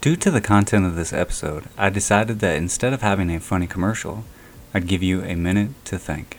[0.00, 3.66] Due to the content of this episode, I decided that instead of having a funny
[3.66, 4.24] commercial,
[4.72, 6.38] I'd give you a minute to think.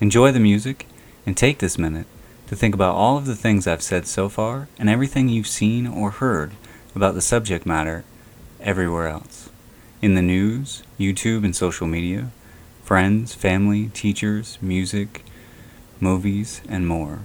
[0.00, 0.88] Enjoy the music
[1.24, 2.08] and take this minute
[2.48, 5.86] to think about all of the things I've said so far and everything you've seen
[5.86, 6.50] or heard
[6.96, 8.02] about the subject matter
[8.60, 9.50] everywhere else.
[10.02, 12.32] In the news, YouTube, and social media,
[12.82, 15.24] friends, family, teachers, music,
[16.00, 17.20] movies, and more.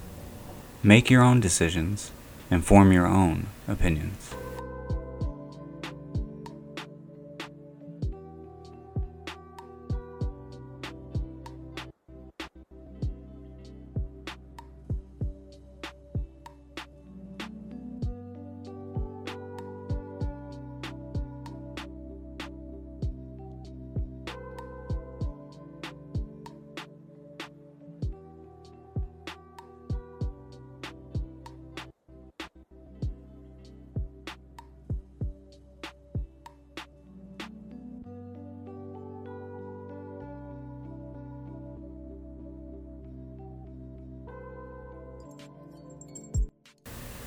[0.84, 2.11] Make your own decisions
[2.51, 4.24] and form your own opinions.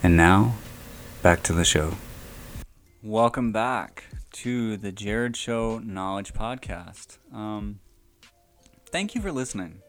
[0.09, 0.55] And now,
[1.23, 1.93] back to the show.
[3.03, 7.19] Welcome back to the Jarred Show Knowledge Podcast.
[7.31, 7.81] Um,
[8.87, 9.83] thank you for listening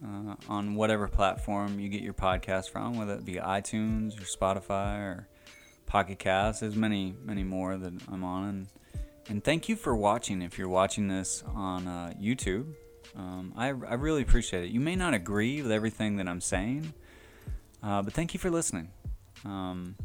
[0.00, 5.00] uh, on whatever platform you get your podcast from, whether it be iTunes or Spotify
[5.00, 5.28] or
[5.86, 6.60] Pocket Cast.
[6.60, 8.68] There's many, many more that I'm on, and
[9.28, 10.40] and thank you for watching.
[10.40, 12.74] If you're watching this on uh, YouTube,
[13.16, 14.70] um, I, I really appreciate it.
[14.70, 16.94] You may not agree with everything that I'm saying,
[17.82, 18.92] uh, but thank you for listening.
[19.44, 19.96] Um,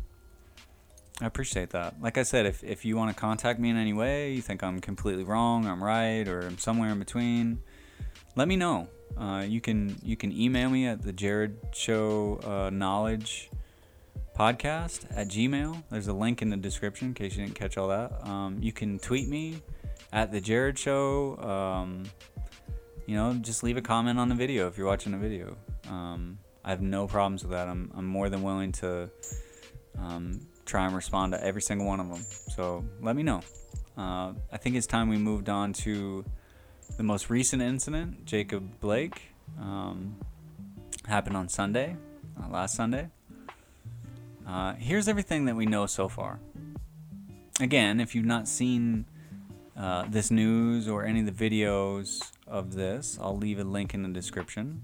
[1.21, 2.01] I appreciate that.
[2.01, 4.63] Like I said, if, if you want to contact me in any way, you think
[4.63, 7.59] I'm completely wrong, I'm right, or I'm somewhere in between,
[8.36, 8.88] let me know.
[9.17, 13.49] Uh, you can you can email me at the Jarred Show uh, Knowledge
[14.38, 15.84] podcast at Gmail.
[15.89, 18.25] There's a link in the description in case you didn't catch all that.
[18.25, 19.61] Um, you can tweet me
[20.13, 21.38] at the Jarred Show.
[21.38, 22.03] Um,
[23.05, 25.57] you know, just leave a comment on the video if you're watching the video.
[25.89, 26.38] Um,
[26.70, 27.67] I have no problems with that.
[27.67, 29.09] I'm, I'm more than willing to
[29.97, 32.24] um, try and respond to every single one of them.
[32.55, 33.41] So let me know.
[33.97, 36.24] Uh, I think it's time we moved on to
[36.95, 39.32] the most recent incident, Jacob Blake.
[39.59, 40.15] Um,
[41.07, 41.95] happened on Sunday,
[42.39, 43.09] uh, last Sunday.
[44.47, 46.39] Uh, here's everything that we know so far.
[47.59, 49.05] Again, if you've not seen
[49.76, 54.03] uh, this news or any of the videos of this, I'll leave a link in
[54.03, 54.84] the description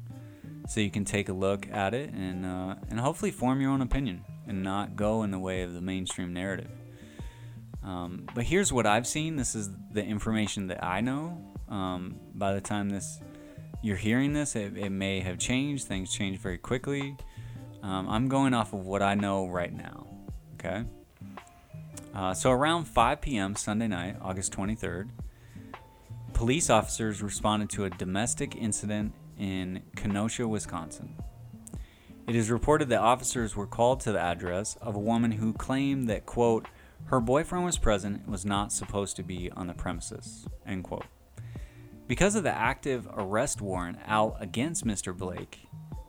[0.68, 3.82] so you can take a look at it and uh, and hopefully form your own
[3.82, 6.70] opinion and not go in the way of the mainstream narrative.
[7.84, 9.36] Um, but here's what I've seen.
[9.36, 11.38] This is the information that I know.
[11.70, 13.20] Um, by the time this
[13.82, 15.86] you're hearing this, it, it may have changed.
[15.86, 17.16] Things change very quickly.
[17.84, 20.08] Um, I'm going off of what I know right now.
[20.56, 20.84] Okay.
[22.16, 23.56] Uh, so around 5 p.m.
[23.56, 25.10] Sunday night, August 23rd,
[26.34, 31.16] police officers responded to a domestic incident in Kenosha, Wisconsin.
[32.28, 36.10] It is reported that officers were called to the address of a woman who claimed
[36.10, 36.68] that, quote,
[37.06, 41.06] her boyfriend was present and was not supposed to be on the premises, end quote.
[42.08, 45.16] Because of the active arrest warrant out against Mr.
[45.16, 45.68] Blake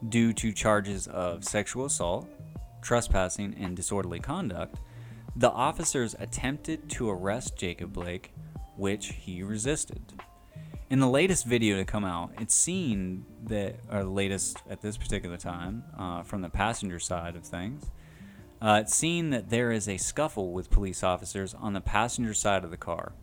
[0.09, 2.29] due to charges of sexual assault,
[2.81, 4.81] trespassing, and disorderly conduct,
[5.35, 8.33] the officers attempted to arrest Jacob Blake,
[8.77, 10.15] which he resisted.
[10.89, 14.97] In the latest video to come out, it's seen that, or the latest at this
[14.97, 17.91] particular time, uh, from the passenger side of things,
[18.63, 22.63] uh, it's seen that there is a scuffle with police officers on the passenger side
[22.63, 23.15] of the car.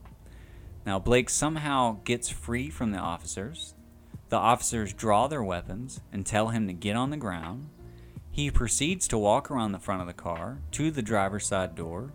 [0.86, 3.76] Now, Blake somehow gets free from the officers.
[4.28, 7.70] The officers draw their weapons and tell him to get on the ground.
[8.30, 12.12] He proceeds to walk around the front of the car to the driver's side door,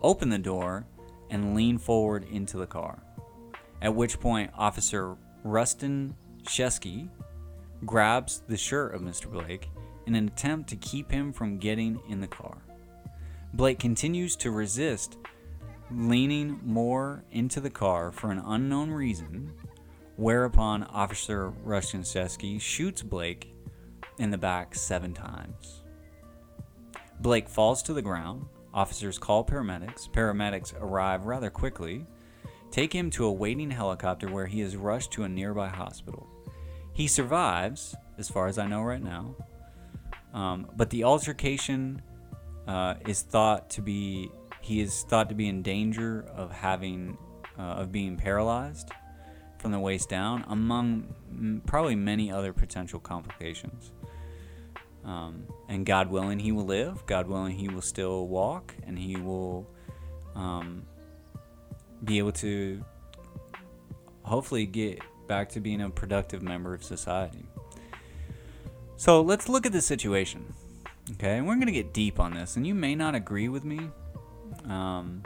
[0.00, 0.86] open the door,
[1.28, 3.02] and lean forward into the car
[3.82, 6.14] at which point Officer Rusten
[6.44, 7.08] Sheskey
[7.84, 9.30] grabs the shirt of Mr.
[9.30, 9.68] Blake
[10.06, 12.58] in an attempt to keep him from getting in the car.
[13.54, 15.18] Blake continues to resist,
[15.90, 19.52] leaning more into the car for an unknown reason,
[20.16, 23.52] whereupon Officer Rusten Sheskey shoots Blake
[24.18, 25.82] in the back seven times.
[27.20, 28.46] Blake falls to the ground.
[28.74, 30.10] Officers call paramedics.
[30.10, 32.06] Paramedics arrive rather quickly
[32.70, 36.26] take him to a waiting helicopter where he is rushed to a nearby hospital.
[36.92, 39.34] He survives, as far as I know right now,
[40.32, 42.02] um, but the altercation
[42.66, 47.16] uh, is thought to be he is thought to be in danger of having
[47.58, 48.90] uh, of being paralyzed
[49.58, 53.92] from the waist down, among m- probably many other potential complications.
[55.04, 57.06] Um, and God willing, he will live.
[57.06, 59.70] God willing, he will still walk, and he will
[60.34, 60.84] um,
[62.06, 62.82] be able to
[64.22, 67.46] hopefully get back to being a productive member of society.
[68.96, 70.54] So let's look at the situation.
[71.12, 73.64] Okay, and we're going to get deep on this, and you may not agree with
[73.64, 73.90] me,
[74.64, 75.22] um,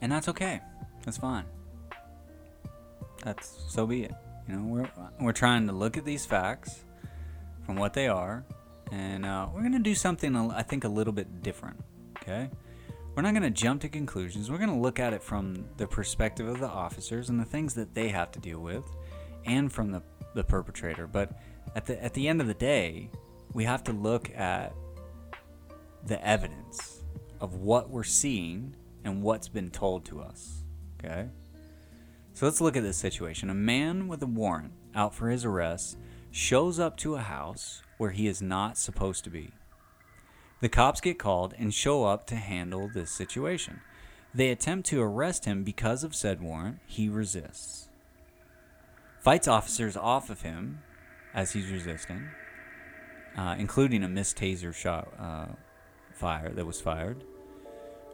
[0.00, 0.60] and that's okay.
[1.04, 1.44] That's fine.
[3.22, 4.14] That's so be it.
[4.48, 6.84] You know, we're we're trying to look at these facts
[7.66, 8.44] from what they are,
[8.90, 11.78] and uh, we're going to do something I think a little bit different.
[12.22, 12.48] Okay,
[13.14, 14.50] we're not going to jump to conclusions.
[14.50, 17.74] We're going to look at it from the perspective of the officers and the things
[17.74, 18.84] that they have to deal with,
[19.44, 20.02] and from the,
[20.34, 21.06] the perpetrator.
[21.06, 21.38] But
[21.74, 23.10] at the at the end of the day,
[23.52, 24.74] we have to look at
[26.06, 27.02] the evidence
[27.40, 30.64] of what we're seeing and what's been told to us.
[30.98, 31.28] Okay?
[32.34, 33.50] So let's look at this situation.
[33.50, 35.98] A man with a warrant out for his arrest
[36.30, 39.50] shows up to a house where he is not supposed to be.
[40.60, 43.80] The cops get called and show up to handle this situation.
[44.34, 46.78] They attempt to arrest him because of said warrant.
[46.86, 47.88] He resists.
[49.20, 50.80] Fights officers off of him
[51.34, 52.28] as he's resisting,
[53.36, 55.46] uh, including a missed taser shot uh,
[56.12, 57.24] fire that was fired.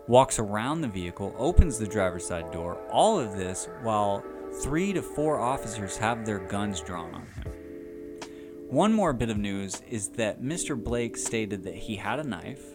[0.08, 2.78] Walks around the vehicle, opens the driver's side door.
[2.90, 4.24] All of this while
[4.62, 7.55] three to four officers have their guns drawn on him.
[8.68, 10.82] One more bit of news is that Mr.
[10.82, 12.74] Blake stated that he had a knife,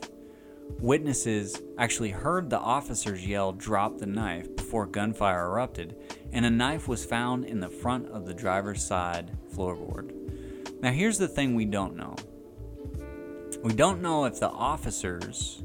[0.79, 5.95] witnesses actually heard the officers yell, drop the knife, before gunfire erupted,
[6.31, 10.13] and a knife was found in the front of the driver's side floorboard.
[10.81, 12.15] Now, here's the thing we don't know
[13.61, 15.61] we don't know if the officers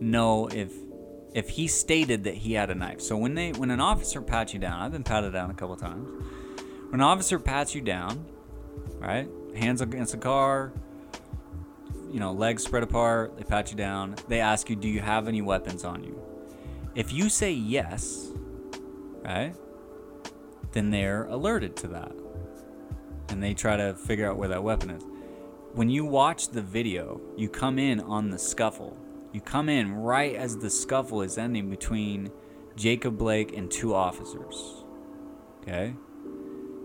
[0.00, 0.72] know if
[1.34, 3.00] if he stated that he had a knife.
[3.00, 5.76] So when they when an officer pats you down, I've been patted down a couple
[5.76, 6.08] times.
[6.90, 8.24] When an officer pats you down,
[8.98, 9.28] right?
[9.58, 10.72] Hands against a car,
[12.10, 14.14] you know, legs spread apart, they pat you down.
[14.28, 16.20] They ask you, "Do you have any weapons on you?"
[16.94, 18.32] If you say yes,
[19.24, 19.54] right?
[20.72, 22.12] Then they're alerted to that.
[23.30, 25.04] And they try to figure out where that weapon is.
[25.74, 28.96] When you watch the video, you come in on the scuffle.
[29.32, 32.30] You come in right as the scuffle is ending between
[32.74, 34.84] Jacob Blake and two officers.
[35.60, 35.94] Okay?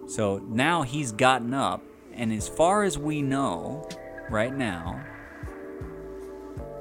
[0.07, 1.81] So now he's gotten up,
[2.15, 3.87] and as far as we know
[4.29, 5.03] right now,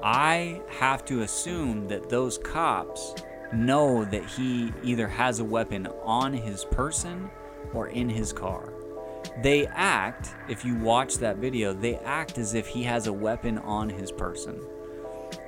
[0.03, 3.15] I have to assume that those cops
[3.53, 7.31] know that he either has a weapon on his person
[7.73, 8.73] or in his car.
[9.43, 13.59] They act, if you watch that video, they act as if he has a weapon
[13.59, 14.61] on his person.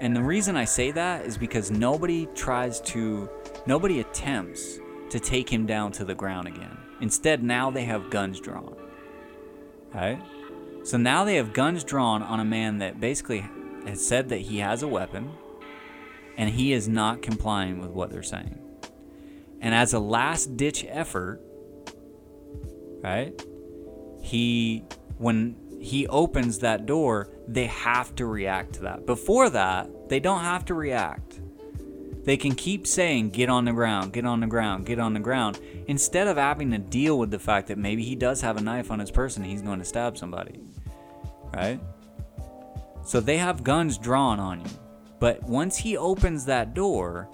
[0.00, 3.28] And the reason I say that is because nobody tries to,
[3.66, 4.78] nobody attempts
[5.10, 6.76] to take him down to the ground again.
[7.00, 8.76] Instead, now they have guns drawn.
[9.94, 10.20] Right?
[10.82, 13.44] So now they have guns drawn on a man that basically
[13.86, 15.30] has said that he has a weapon
[16.36, 18.58] and he is not complying with what they're saying.
[19.60, 21.40] And as a last ditch effort,
[23.02, 23.40] right?
[24.20, 24.84] He
[25.16, 29.06] when he opens that door, they have to react to that.
[29.06, 31.40] Before that, they don't have to react.
[32.24, 35.20] They can keep saying, get on the ground, get on the ground, get on the
[35.20, 38.60] ground, instead of having to deal with the fact that maybe he does have a
[38.60, 40.60] knife on his person he's going to stab somebody.
[41.52, 41.80] Right?
[43.04, 44.70] So they have guns drawn on you.
[45.20, 47.28] But once he opens that door,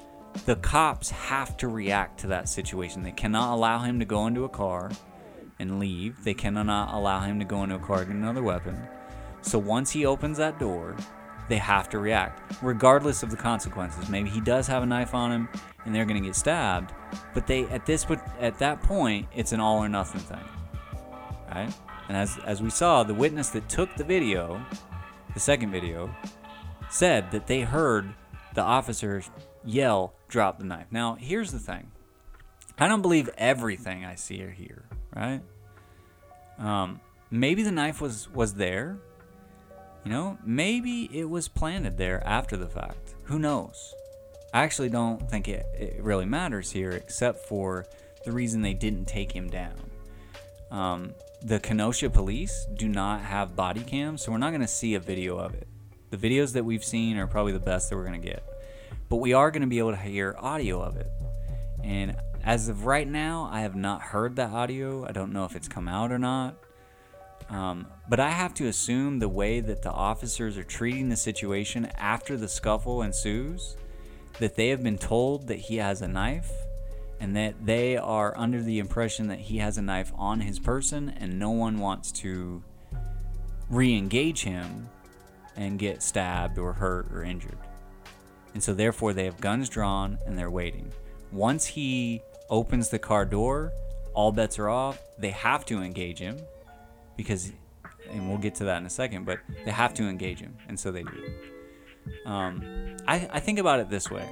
[0.47, 3.03] the cops have to react to that situation.
[3.03, 4.91] They cannot allow him to go into a car
[5.59, 6.23] and leave.
[6.25, 8.81] They cannot allow him to go into a car and get another weapon.
[9.43, 10.97] So once he opens that door,
[11.49, 14.09] they have to react, regardless of the consequences.
[14.09, 15.49] Maybe he does have a knife on him,
[15.85, 16.93] and they're going to get stabbed.
[17.35, 18.07] But they at this
[18.39, 20.45] at that point, it's an all or nothing thing,
[21.51, 21.73] right?
[22.09, 24.65] And as as we saw, the witness that took the video,
[25.35, 26.15] the second video,
[26.91, 28.13] said that they heard
[28.55, 29.31] the officers
[29.65, 31.91] yell, "Drop the knife." Now, here's the thing:
[32.79, 35.41] I don't believe everything I see or hear, right?
[36.59, 37.01] Um,
[37.31, 38.99] maybe the knife was was there.
[40.05, 43.15] You know, maybe it was planted there after the fact.
[43.25, 43.95] Who knows?
[44.53, 47.87] I actually don't think it, it really matters here, except for
[48.25, 49.75] the reason they didn't take him down.
[50.71, 54.95] Um, the Kenosha police do not have body cams, so we're not going to see
[54.95, 55.67] a video of it.
[56.11, 58.45] The videos that we've seen are probably the best that we're going to get.
[59.09, 61.11] But we are going to be able to hear audio of it.
[61.83, 65.07] And as of right now, I have not heard that audio.
[65.07, 66.57] I don't know if it's come out or not.
[67.49, 71.87] Um, but I have to assume the way that the officers are treating the situation
[71.97, 73.77] after the scuffle ensues,
[74.41, 76.51] that they have been told that he has a knife
[77.21, 81.11] and that they are under the impression that he has a knife on his person
[81.19, 82.63] and no one wants to
[83.69, 84.89] re engage him
[85.57, 87.59] and get stabbed or hurt or injured.
[88.55, 90.91] And so, therefore, they have guns drawn and they're waiting.
[91.31, 93.73] Once he opens the car door,
[94.15, 94.99] all bets are off.
[95.19, 96.37] They have to engage him
[97.17, 97.53] because,
[98.11, 100.81] and we'll get to that in a second, but they have to engage him, and
[100.81, 101.35] so they do.
[102.25, 104.29] Um, I, I think about it this way.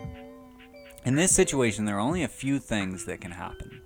[1.04, 3.80] In this situation, there are only a few things that can happen.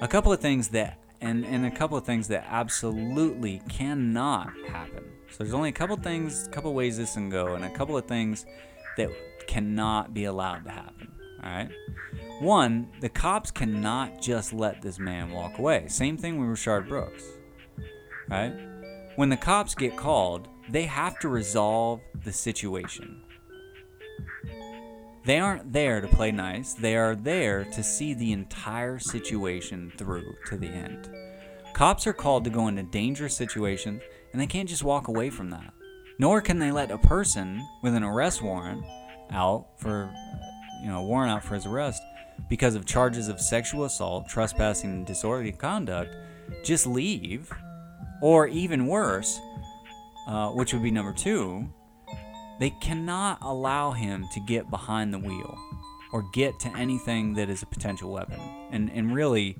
[0.00, 5.04] A couple of things that, and, and a couple of things that absolutely cannot happen.
[5.30, 7.96] So there's only a couple things, a couple ways this can go, and a couple
[7.96, 8.46] of things
[8.96, 9.10] that
[9.46, 11.12] cannot be allowed to happen.
[11.42, 11.70] All right.
[12.40, 15.86] One, the cops cannot just let this man walk away.
[15.88, 17.24] Same thing with Rayshard Brooks.
[18.28, 18.52] Right?
[19.16, 23.22] When the cops get called, they have to resolve the situation.
[25.24, 30.34] They aren't there to play nice, they are there to see the entire situation through
[30.46, 31.10] to the end.
[31.74, 34.02] Cops are called to go into dangerous situations,
[34.32, 35.72] and they can't just walk away from that.
[36.18, 38.84] Nor can they let a person with an arrest warrant
[39.30, 40.12] out for,
[40.82, 42.02] you know, a warrant out for his arrest
[42.48, 46.16] because of charges of sexual assault, trespassing, and disorderly conduct
[46.64, 47.50] just leave.
[48.22, 49.40] Or even worse,
[50.30, 51.68] uh, which would be number two,
[52.60, 55.58] they cannot allow him to get behind the wheel
[56.12, 58.38] or get to anything that is a potential weapon.
[58.70, 59.58] And, and really,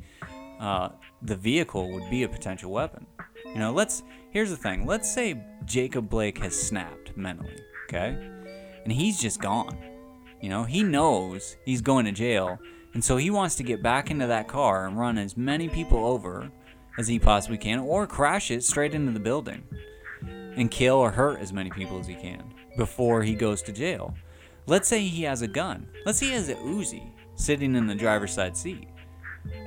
[0.61, 0.91] uh,
[1.23, 3.07] the vehicle would be a potential weapon.
[3.47, 7.57] You know, let's, here's the thing let's say Jacob Blake has snapped mentally,
[7.89, 8.17] okay?
[8.85, 9.77] and he's just gone.
[10.41, 12.59] You know, he knows he's going to jail,
[12.95, 16.07] and so he wants to get back into that car and run as many people
[16.07, 16.51] over
[16.97, 19.63] as he possibly can, or crash it straight into the building
[20.57, 22.43] and kill or hurt as many people as he can
[22.77, 24.15] before he goes to jail.
[24.67, 25.89] Let's say he has a gun.
[26.07, 28.89] Let's say he has a Uzi sitting in the driver's side seat,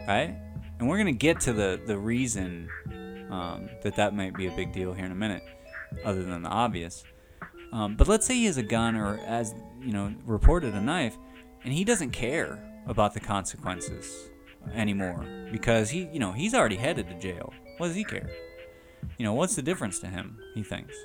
[0.07, 0.35] right?
[0.80, 2.69] And we're gonna get to the the reason
[3.31, 5.43] um, that that might be a big deal here in a minute,
[6.05, 7.03] other than the obvious.
[7.72, 11.18] Um, but let's say he has a gun or, as you know, reported a knife,
[11.64, 14.30] and he doesn't care about the consequences
[14.73, 17.51] anymore because he, you know, he's already headed to jail.
[17.77, 18.30] What does he care?
[19.17, 20.38] You know, what's the difference to him?
[20.55, 20.95] He thinks.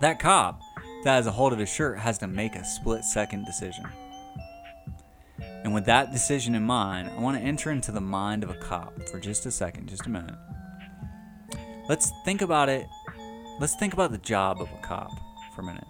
[0.00, 0.60] That cop
[1.04, 3.84] that has a hold of his shirt has to make a split second decision.
[5.64, 8.54] And with that decision in mind, I want to enter into the mind of a
[8.54, 10.34] cop for just a second, just a minute.
[11.88, 12.86] Let's think about it.
[13.60, 15.10] Let's think about the job of a cop
[15.54, 15.86] for a minute.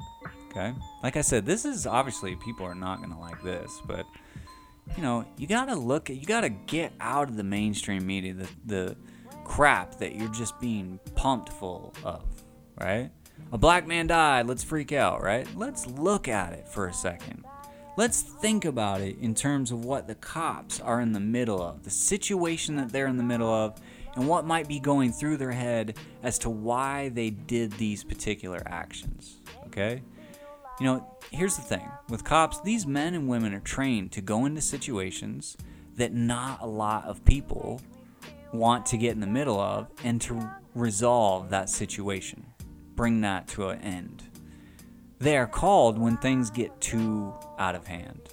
[0.51, 0.73] Okay?
[1.03, 4.07] Like I said, this is obviously people are not going to like this, but
[4.97, 8.35] you know, you got to look you got to get out of the mainstream media
[8.35, 8.97] the the
[9.45, 12.25] crap that you're just being pumped full of,
[12.81, 13.11] right?
[13.53, 15.47] A black man died, let's freak out, right?
[15.57, 17.45] Let's look at it for a second.
[17.97, 21.85] Let's think about it in terms of what the cops are in the middle of,
[21.85, 23.81] the situation that they're in the middle of,
[24.17, 28.63] and what might be going through their head as to why they did these particular
[28.67, 29.37] actions.
[29.67, 30.03] Okay?
[30.81, 34.45] You know, here's the thing with cops, these men and women are trained to go
[34.45, 35.57] into situations
[35.97, 37.81] that not a lot of people
[38.55, 42.47] want to get in the middle of and to resolve that situation,
[42.95, 44.23] bring that to an end.
[45.19, 48.29] They are called when things get too out of hand,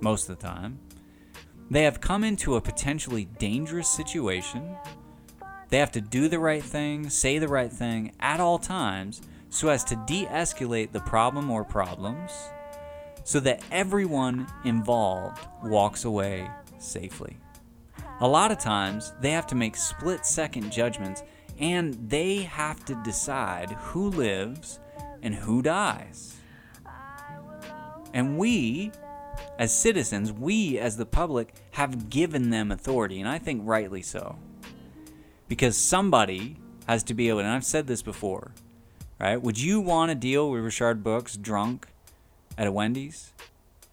[0.00, 0.78] most of the time.
[1.70, 4.76] They have come into a potentially dangerous situation.
[5.68, 9.68] They have to do the right thing, say the right thing at all times so
[9.68, 12.32] as to de escalate the problem or problems
[13.24, 17.36] so that everyone involved walks away safely.
[18.20, 21.22] A lot of times, they have to make split second judgments
[21.58, 24.80] and they have to decide who lives
[25.22, 26.36] and who dies.
[28.12, 28.92] And we,
[29.58, 34.36] as citizens, we as the public, have given them authority, and I think rightly so.
[35.48, 36.56] Because somebody
[36.86, 38.52] has to be able, and I've said this before,
[39.18, 39.40] right?
[39.40, 41.86] Would you want to deal with Rayshard Brooks drunk
[42.58, 43.32] at a Wendy's?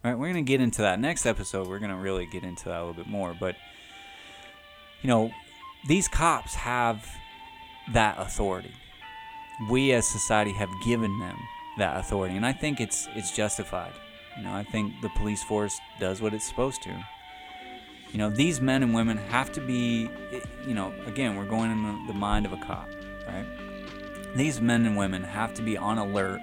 [0.04, 1.68] Right, we're going to get into that next episode.
[1.68, 3.36] We're going to really get into that a little bit more.
[3.38, 3.56] But,
[5.02, 5.32] you know,
[5.88, 7.08] these cops have
[7.94, 8.74] that authority.
[9.70, 11.38] We as society have given them
[11.78, 13.94] that authority, and I think it's it's justified.
[14.38, 17.06] You know, I think the police force does what it's supposed to.
[18.12, 21.72] You know, these men and women have to be, eh, you know, again, we're going
[21.72, 22.88] in the mind of a cop,
[23.28, 23.46] right?
[24.36, 26.40] These men and women have to be on alert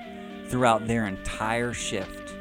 [0.49, 2.35] throughout their entire shift.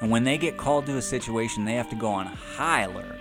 [0.00, 3.18] And when they get called to a situation, they have to go on high alert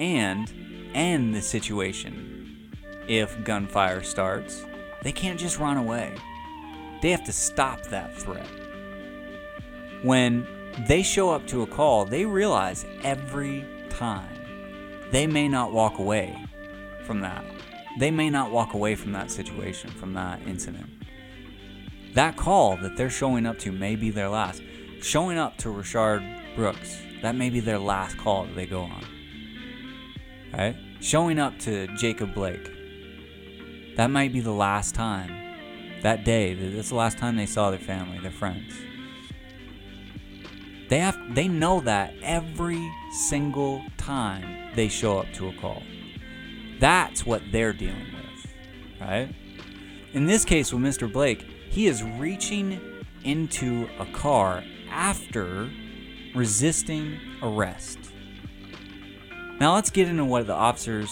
[0.00, 0.52] and
[0.96, 2.72] end the situation
[3.06, 4.64] if gunfire starts.
[5.02, 6.16] They can't just run away.
[7.02, 8.48] They have to stop that threat.
[10.02, 10.46] When
[10.88, 14.28] they show up to a call, they realize every time
[15.12, 16.36] they may not walk away
[17.04, 17.44] from that.
[17.98, 20.90] They may not walk away from that situation, from that incident.
[22.14, 24.62] That call that they're showing up to may be their last.
[25.00, 29.04] Showing up to Rayshard Brooks, that may be their last call that they go on.
[30.52, 30.76] Right?
[31.00, 32.70] Showing up to Jacob Blake,
[33.96, 35.30] that might be the last time.
[36.02, 38.74] That day, that's the last time they saw their family, their friends.
[40.88, 42.90] They have they know that every
[43.28, 45.82] single time they show up to a call.
[46.78, 48.52] That's what they're dealing with,
[49.00, 49.34] right?
[50.12, 51.12] In this case with Mr.
[51.12, 52.80] Blake, he is reaching
[53.24, 55.70] into a car after
[56.34, 57.98] resisting arrest.
[59.60, 61.10] Now let's get into what the officers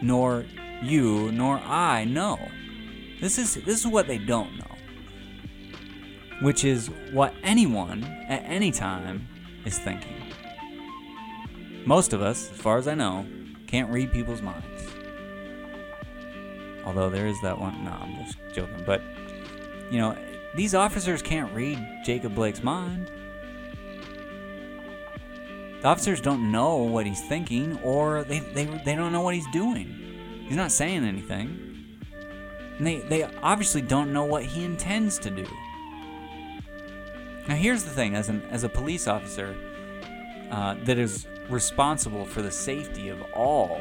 [0.00, 0.44] nor
[0.82, 2.38] you nor I know.
[3.20, 4.76] This is this is what they don't know.
[6.40, 9.28] Which is what anyone at any time
[9.64, 10.16] is thinking.
[11.84, 13.26] Most of us, as far as I know,
[13.66, 14.86] can't read people's minds.
[16.84, 17.84] Although there is that one.
[17.84, 18.82] No, I'm just joking.
[18.84, 19.02] But,
[19.90, 20.16] you know,
[20.54, 23.10] these officers can't read Jacob Blake's mind.
[25.82, 29.50] The officers don't know what he's thinking, or they, they, they don't know what he's
[29.52, 30.44] doing.
[30.46, 31.98] He's not saying anything.
[32.78, 35.46] And they, they obviously don't know what he intends to do.
[37.48, 39.56] Now, here's the thing as, an, as a police officer
[40.52, 43.80] uh, that is responsible for the safety of all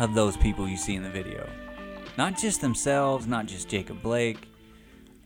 [0.00, 1.48] of those people you see in the video.
[2.18, 4.48] Not just themselves, not just Jacob Blake.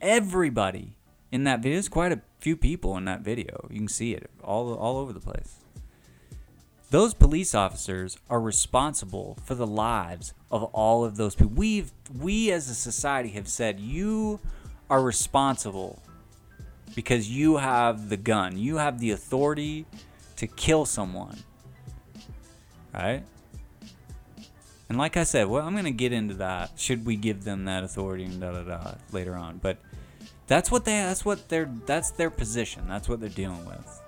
[0.01, 0.97] Everybody
[1.33, 1.75] in that video.
[1.75, 3.67] There's quite a few people in that video.
[3.69, 5.64] You can see it all all over the place.
[6.95, 11.53] Those police officers are responsible for the lives of all of those people.
[11.57, 14.39] We've we as a society have said you
[14.89, 16.01] are responsible
[16.95, 18.57] because you have the gun.
[18.57, 19.87] You have the authority
[20.37, 21.37] to kill someone.
[22.95, 23.25] Right?
[24.89, 26.75] And like I said, well, I'm going to get into that.
[26.77, 29.59] Should we give them that authority and da da da later on?
[29.59, 29.79] But
[30.47, 32.87] that's what they that's what their that's their position.
[32.87, 34.01] That's what they're dealing with.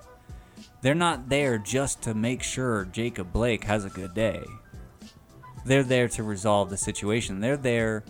[0.82, 4.44] They're not there just to make sure Jacob Blake has a good day.
[5.64, 7.40] They're there to resolve the situation.
[7.40, 8.04] They're there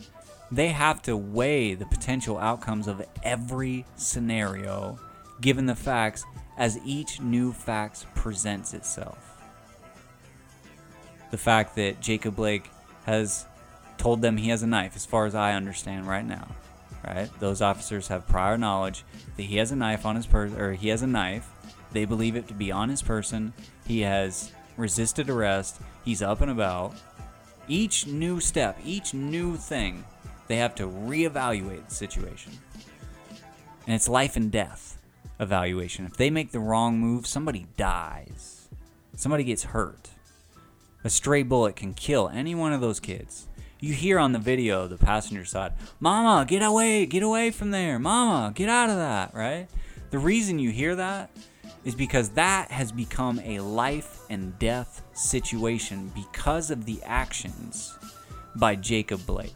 [0.51, 4.99] they have to weigh the potential outcomes of every scenario
[5.41, 6.25] given the facts
[6.57, 9.19] as each new fact presents itself.
[11.31, 12.71] The fact that Jacob Blake
[13.05, 13.47] has
[13.99, 16.49] told them he has a knife, as far as I understand right now,
[17.05, 17.29] right?
[17.41, 19.05] Those officers have prior knowledge
[19.37, 21.49] that he has a knife on his person, or he has a knife.
[21.97, 23.55] They believe it to be on his person.
[23.87, 25.81] He has resisted arrest.
[26.05, 26.95] He's up and about.
[27.69, 30.05] Each new step, each new thing
[30.47, 32.53] they have to reevaluate the situation.
[33.87, 34.99] And it's life and death
[35.41, 36.05] evaluation.
[36.05, 38.69] If they make the wrong move, somebody dies.
[39.15, 40.11] Somebody gets hurt.
[41.03, 43.49] A stray bullet can kill any one of those kids.
[43.81, 47.99] You hear on the video the passenger side, Mama, get away, get away from there.
[47.99, 49.69] Mama, get out of that, right?
[50.11, 51.31] The reason you hear that
[51.87, 57.97] is because that has become a life and death situation because of the actions
[58.57, 59.55] by Jacob Blake.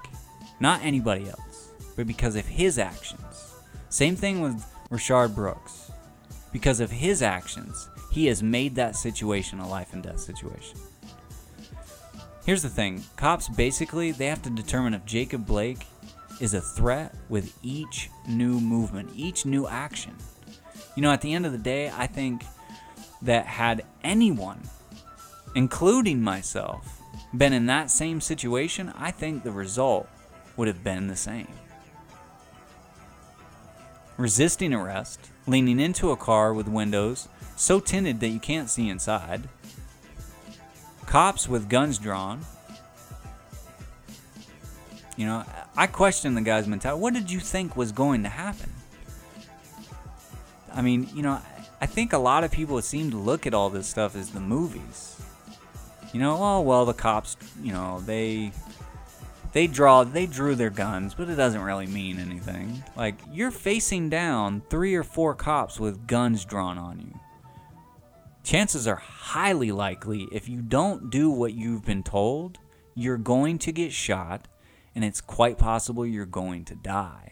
[0.61, 3.55] Not anybody else, but because of his actions.
[3.89, 5.91] Same thing with Rayshard Brooks.
[6.53, 10.79] Because of his actions, he has made that situation a life and death situation.
[12.47, 15.85] Here's the thing cops basically they have to determine if Jacob Blake
[16.41, 20.15] is a threat with each new movement, each new action.
[20.95, 22.45] You know, at the end of the day, I think
[23.23, 24.61] that had anyone,
[25.55, 27.01] including myself,
[27.37, 30.09] been in that same situation, I think the result
[30.57, 31.49] would have been the same.
[34.17, 39.49] Resisting arrest, leaning into a car with windows so tinted that you can't see inside,
[41.07, 42.41] cops with guns drawn.
[45.17, 45.45] You know,
[45.77, 47.01] I questioned the guy's mentality.
[47.01, 48.71] What did you think was going to happen?
[50.75, 51.41] I mean, you know,
[51.81, 54.41] I think a lot of people seem to look at all this stuff as the
[54.41, 55.21] movies.
[56.13, 58.53] You know, oh well, the cops, you know, they
[59.53, 62.83] they draw they drew their guns, but it doesn't really mean anything.
[62.97, 67.19] Like you're facing down three or four cops with guns drawn on you.
[68.43, 72.59] Chances are highly likely if you don't do what you've been told,
[72.95, 74.49] you're going to get shot
[74.95, 77.30] and it's quite possible you're going to die.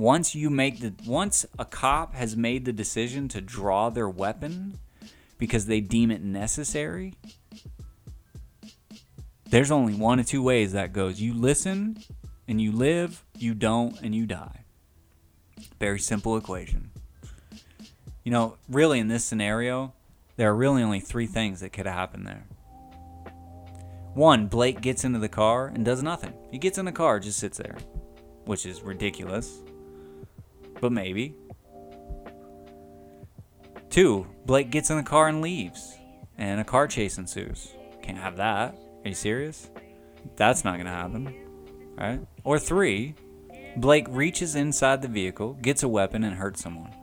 [0.00, 4.78] Once you make the once a cop has made the decision to draw their weapon
[5.36, 7.12] because they deem it necessary,
[9.50, 11.20] there's only one of two ways that goes.
[11.20, 11.98] You listen
[12.48, 14.64] and you live, you don't and you die.
[15.78, 16.92] Very simple equation.
[18.24, 19.92] You know, really in this scenario,
[20.36, 22.46] there are really only three things that could have happened there.
[24.14, 26.32] One, Blake gets into the car and does nothing.
[26.50, 27.76] He gets in the car, just sits there,
[28.46, 29.60] which is ridiculous.
[30.80, 31.34] But maybe.
[33.90, 35.98] Two, Blake gets in the car and leaves,
[36.38, 37.72] and a car chase ensues.
[38.02, 38.74] Can't have that.
[39.04, 39.68] Are you serious?
[40.36, 41.34] That's not to happen.
[41.98, 42.20] Right?
[42.44, 43.14] Or three,
[43.76, 46.94] Blake reaches inside the vehicle, gets a weapon, and hurts someone.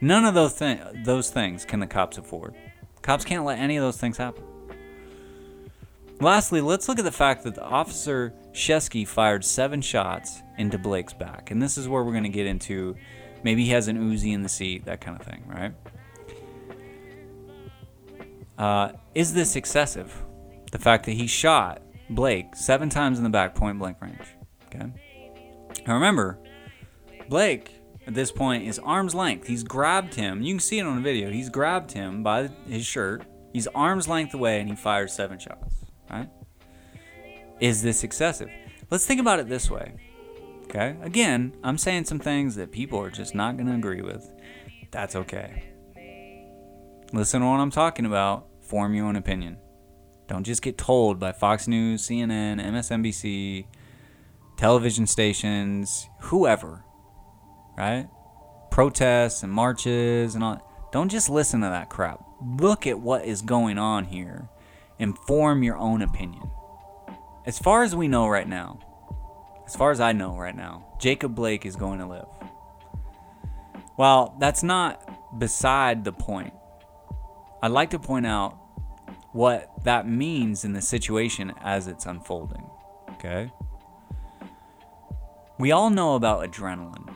[0.00, 2.54] None of those, thi- those things can the cops afford.
[3.02, 4.44] Cops can't let any of those things happen.
[6.20, 11.12] Lastly, let's look at the fact that the officer Sheskey fired seven shots into Blake's
[11.12, 11.50] back.
[11.50, 12.96] And this is where we're going to get into
[13.42, 15.74] maybe he has an Uzi in the seat, that kind of thing, right?
[18.56, 20.24] Uh, is this excessive?
[20.74, 24.26] the fact that he shot Blake seven times in the back, point blank range.
[24.66, 24.90] Okay.
[25.86, 26.40] Now remember,
[27.28, 27.70] Blake
[28.08, 29.46] at this point is arm's length.
[29.46, 30.42] He's grabbed him.
[30.42, 31.30] You can see it on the video.
[31.30, 33.24] He's grabbed him by his shirt.
[33.52, 35.76] He's arm's length away and he fires seven shots.
[36.10, 36.28] Right?
[37.60, 38.50] Is this excessive?
[38.90, 39.94] Let's think about it this way.
[40.64, 40.96] Okay.
[41.02, 44.30] Again, I'm saying some things that people are just not going to agree with.
[44.90, 45.64] That's okay.
[47.12, 48.46] Listen to what I'm talking about.
[48.62, 49.58] Form your own opinion.
[50.26, 53.66] Don't just get told by Fox News, CNN, MSNBC,
[54.56, 56.82] television stations, whoever,
[57.76, 58.08] right?
[58.70, 60.88] Protests and marches and all.
[60.92, 62.24] Don't just listen to that crap.
[62.42, 64.48] Look at what is going on here
[64.98, 66.50] and form your own opinion.
[67.46, 68.78] As far as we know right now,
[69.66, 72.26] as far as I know right now, Jacob Blake is going to live.
[73.96, 76.52] Well, that's not beside the point.
[77.62, 78.58] I'd like to point out
[79.32, 82.64] what that means in the situation as it's unfolding.
[83.12, 83.50] Okay?
[85.58, 87.14] We all know about adrenaline.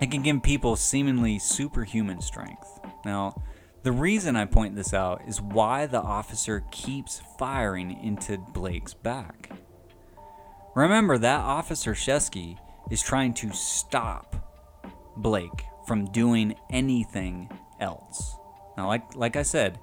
[0.00, 2.80] It can give people seemingly superhuman strength.
[3.04, 3.42] Now,
[3.82, 9.50] the reason I point this out is why the officer keeps firing into Blake's back.
[10.74, 12.56] Remember that Officer Sheskey
[12.90, 14.36] is trying to stop
[15.16, 18.36] Blake from doing anything else.
[18.76, 19.78] Now, like like I said,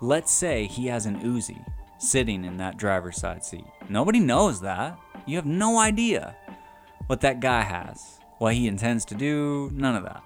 [0.00, 1.64] let's say he has an Uzi
[1.98, 3.64] sitting in that driver's side seat.
[3.88, 4.98] Nobody knows that.
[5.26, 6.36] You have no idea
[7.06, 10.22] what that guy has, what he intends to do, none of that.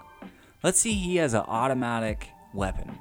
[0.63, 2.99] Let's see he has an automatic weapon,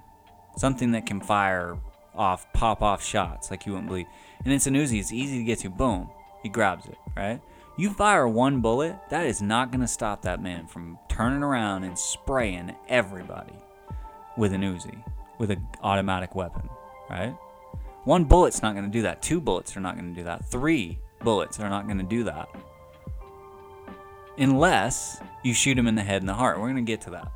[0.57, 1.77] something that can fire
[2.13, 4.07] off, pop off shots like you wouldn't believe.
[4.43, 5.69] And it's an Uzi, it's easy to get to.
[5.69, 6.09] Boom,
[6.47, 7.41] he grabs it, right?
[7.75, 11.83] You fire one bullet, that is not going to stop that man from turning around
[11.83, 13.53] and spraying everybody
[14.37, 15.03] with an Uzi,
[15.39, 16.69] with an automatic weapon,
[17.09, 17.35] right?
[18.05, 19.21] One bullet's not going to do that.
[19.21, 20.49] Two bullets are not going to do that.
[20.49, 22.47] Three bullets are not going to do that
[24.37, 26.57] unless you shoot him in the head and the heart.
[26.57, 27.29] We're going to get to that.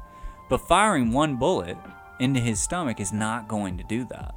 [0.48, 1.78] But firing one bullet
[2.22, 4.36] into his stomach is not going to do that.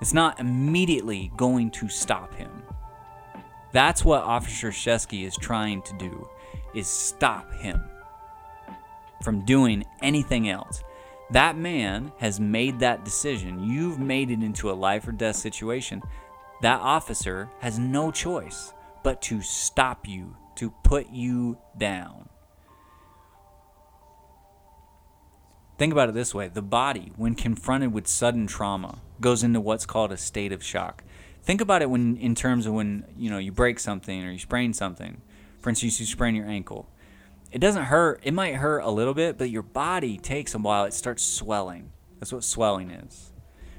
[0.00, 2.63] It's not immediately going to stop him.
[3.74, 6.30] That's what Officer Sheskey is trying to do
[6.76, 7.82] is stop him
[9.20, 10.84] from doing anything else.
[11.32, 13.64] That man has made that decision.
[13.64, 16.02] You've made it into a life or death situation.
[16.62, 18.72] That officer has no choice
[19.02, 22.28] but to stop you to put you down.
[25.78, 29.84] Think about it this way the body, when confronted with sudden trauma, goes into what's
[29.84, 31.02] called a state of shock.
[31.44, 34.38] Think about it when, in terms of when you know you break something or you
[34.38, 35.20] sprain something.
[35.60, 36.90] For instance, you sprain your ankle.
[37.52, 38.20] It doesn't hurt.
[38.22, 40.84] It might hurt a little bit, but your body takes a while.
[40.84, 41.90] It starts swelling.
[42.18, 43.32] That's what swelling is.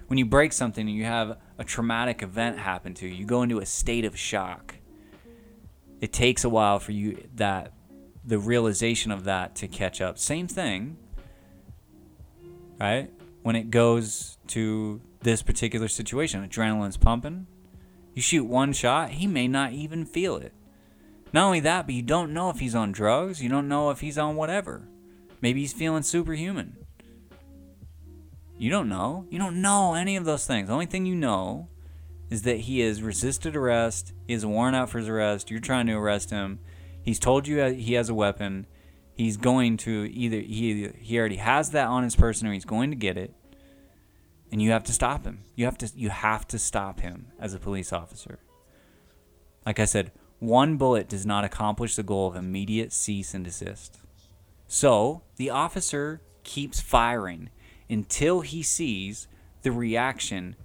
[0.07, 3.41] When you break something and you have a traumatic event happen to you, you go
[3.41, 4.75] into a state of shock
[6.01, 7.71] it takes a while for you that
[8.23, 10.17] the realization of that to catch up.
[10.17, 10.97] Same thing,
[12.79, 13.11] right?
[13.43, 17.47] When it goes to this particular situation, adrenaline's pumping.
[18.15, 20.53] You shoot one shot, he may not even feel it.
[21.33, 23.43] Not only that, but you don't know if he's on drugs.
[23.43, 24.87] You don't know if he's on whatever.
[25.41, 26.77] Maybe he's feeling superhuman.
[28.57, 29.25] You don't know.
[29.29, 30.69] You don't know any of those things.
[30.69, 31.67] The only thing you know
[32.29, 34.13] is that he has resisted arrest.
[34.27, 35.51] He has a warrant out for his arrest.
[35.51, 36.59] You're trying to arrest him.
[37.03, 38.65] He's told you he has a weapon.
[39.13, 42.91] He's going to either he he already has that on his person or he's going
[42.91, 43.33] to get it.
[44.55, 45.39] And you have to stop him.
[45.55, 48.39] You have to you have to stop him as a police officer.
[49.65, 53.99] Like I said, one bullet does not accomplish the goal of immediate cease and desist.
[54.69, 57.49] So, the officer keeps firing
[57.89, 59.27] until he sees
[59.63, 60.55] the reaction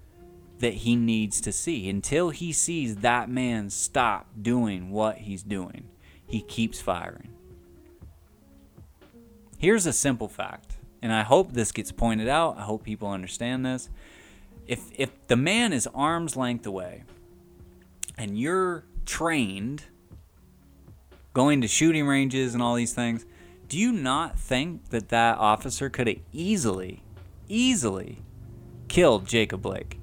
[0.60, 1.90] that he needs to see.
[1.90, 5.88] Until he sees that man stop doing what he's doing,
[6.24, 7.30] he keeps firing.
[9.58, 10.69] Here's a simple fact,
[11.02, 12.58] and I hope this gets pointed out.
[12.58, 13.88] I hope people understand this.
[14.66, 17.04] If, if the man is arm's length away
[18.16, 19.84] and you're trained
[21.32, 23.24] going to shooting ranges and all these things,
[23.68, 27.02] do you not think that that officer could have easily,
[27.48, 28.18] easily
[28.88, 29.98] killed Jacob Blake?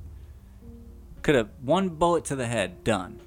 [1.22, 3.20] Could have one bullet to the head, done.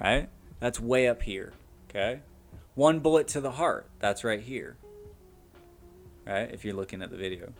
[0.00, 0.28] Right?
[0.60, 1.52] That's way up here.
[1.90, 2.20] Okay?
[2.74, 4.76] One bullet to the heart, that's right here.
[6.28, 6.50] Right?
[6.52, 7.54] If you're looking at the video.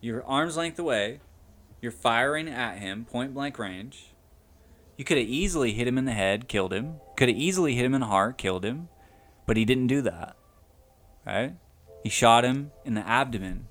[0.00, 1.18] you're arm's length away,
[1.80, 4.14] you're firing at him, point blank range.
[4.96, 7.00] You could have easily hit him in the head, killed him.
[7.16, 8.88] Could have easily hit him in the heart, killed him.
[9.46, 10.36] But he didn't do that.
[11.26, 11.56] Right?
[12.04, 13.66] He shot him in the abdomen.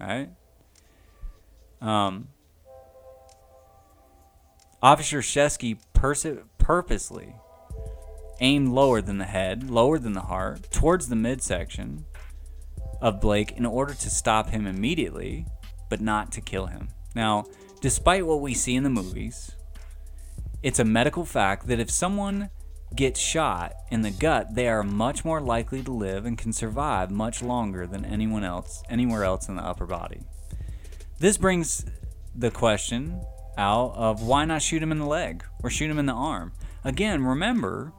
[0.00, 0.30] Right?
[1.82, 2.28] Um,
[4.82, 5.78] Officer Sheskey
[6.58, 7.34] purposely
[8.40, 12.06] aimed lower than the head, lower than the heart, towards the midsection
[13.00, 15.46] of Blake in order to stop him immediately,
[15.88, 16.88] but not to kill him.
[17.14, 17.44] Now,
[17.80, 19.52] despite what we see in the movies,
[20.62, 22.50] it's a medical fact that if someone
[22.94, 27.10] gets shot in the gut, they are much more likely to live and can survive
[27.10, 30.20] much longer than anyone else anywhere else in the upper body.
[31.18, 31.84] This brings
[32.34, 33.20] the question
[33.56, 36.52] out of why not shoot him in the leg or shoot him in the arm.
[36.84, 37.92] Again, remember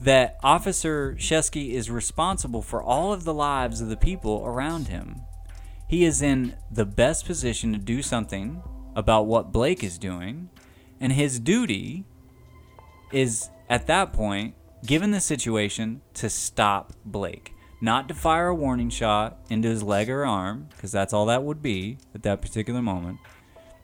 [0.00, 5.22] that Officer Sheskey is responsible for all of the lives of the people around him.
[5.88, 8.62] He is in the best position to do something
[8.94, 10.50] about what Blake is doing,
[11.00, 12.04] and his duty
[13.12, 14.54] is at that point
[14.84, 17.54] given the situation, to stop Blake.
[17.80, 21.44] Not to fire a warning shot into his leg or arm, because that's all that
[21.44, 23.18] would be at that particular moment.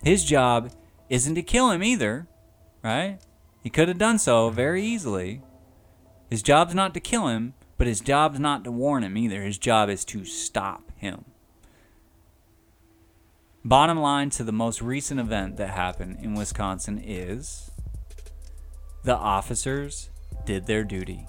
[0.03, 0.73] His job
[1.09, 2.27] isn't to kill him either,
[2.82, 3.19] right?
[3.62, 5.43] He could have done so very easily.
[6.35, 9.43] His job's not to kill him, but his job's not to warn him either.
[9.43, 11.27] His job is to stop him.
[13.65, 17.70] Bottom line to the most recent event that happened in Wisconsin is
[19.05, 20.11] the officers
[20.44, 21.28] did their duty.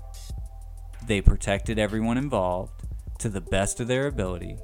[1.06, 2.73] They protected everyone involved
[3.19, 4.57] to the best of their ability,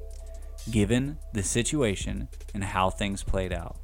[0.68, 3.76] given the situation and how things played out.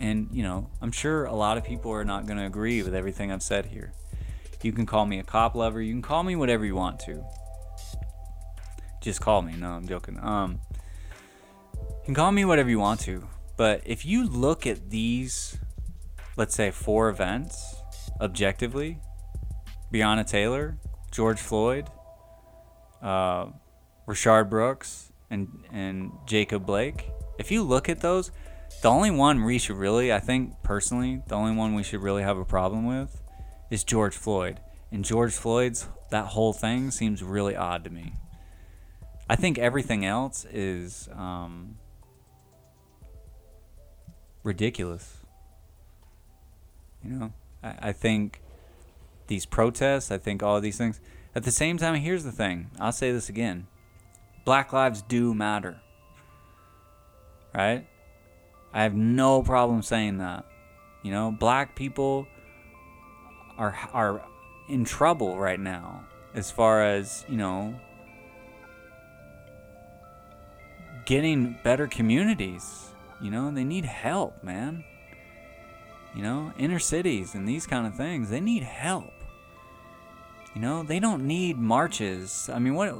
[0.00, 2.94] And, you know, I'm sure a lot of people are not going to agree with
[2.94, 3.92] everything I've said here.
[4.62, 7.24] You can call me a cop lover, you can call me whatever you want to.
[9.00, 9.54] Just call me.
[9.56, 10.18] No, I'm joking.
[10.20, 10.60] Um
[11.72, 15.58] you can call me whatever you want to, but if you look at these
[16.36, 17.76] let's say four events
[18.20, 18.98] objectively,
[19.92, 20.78] Breonna Taylor,
[21.10, 21.88] George Floyd,
[23.02, 23.46] uh,
[24.06, 27.10] Rayshard Brooks, and and Jacob Blake.
[27.38, 28.30] If you look at those,
[28.82, 32.22] the only one we should really, I think personally, the only one we should really
[32.22, 33.20] have a problem with
[33.70, 34.60] is George Floyd.
[34.90, 38.14] And George Floyd's that whole thing seems really odd to me.
[39.28, 41.76] I think everything else is um,
[44.42, 45.18] ridiculous.
[47.04, 47.32] You know,
[47.62, 48.40] I, I think
[49.28, 51.00] these protests, I think all these things.
[51.34, 53.68] At the same time, here's the thing I'll say this again
[54.44, 55.80] Black lives do matter.
[57.54, 57.86] Right?
[58.72, 60.44] I have no problem saying that.
[61.02, 62.26] You know, black people
[63.58, 64.22] are are
[64.68, 67.74] in trouble right now as far as, you know,
[71.04, 72.92] getting better communities.
[73.20, 74.84] You know, they need help, man.
[76.14, 79.12] You know, inner cities and these kind of things, they need help.
[80.54, 82.50] You know, they don't need marches.
[82.52, 82.94] I mean, what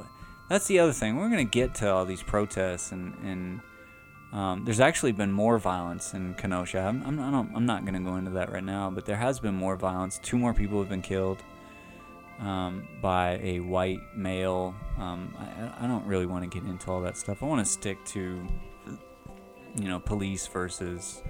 [0.49, 1.17] that's the other thing.
[1.17, 3.61] We're going to get to all these protests and and
[4.33, 6.79] um, there's actually been more violence in Kenosha.
[6.79, 9.39] I'm, I'm, not, I'm not going to go into that right now, but there has
[9.39, 10.19] been more violence.
[10.23, 11.43] Two more people have been killed
[12.39, 14.73] um, by a white male.
[14.97, 17.43] Um, I, I don't really want to get into all that stuff.
[17.43, 18.45] I want to stick to,
[19.75, 21.21] you know, police versus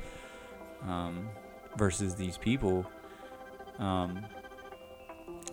[0.84, 1.28] um,
[1.78, 2.86] versus these people.
[3.80, 4.24] Um,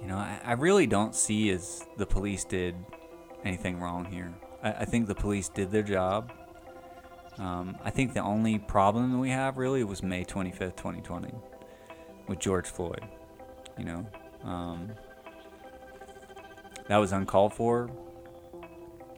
[0.00, 2.74] you know, I, I, really don't see as the police did
[3.44, 4.32] anything wrong here.
[4.62, 6.32] I, I think the police did their job.
[7.38, 11.32] Um, I think the only problem that we have really was May 25th, 2020,
[12.26, 13.04] with George Floyd.
[13.78, 14.06] You know,
[14.44, 14.90] um,
[16.88, 17.90] that was uncalled for.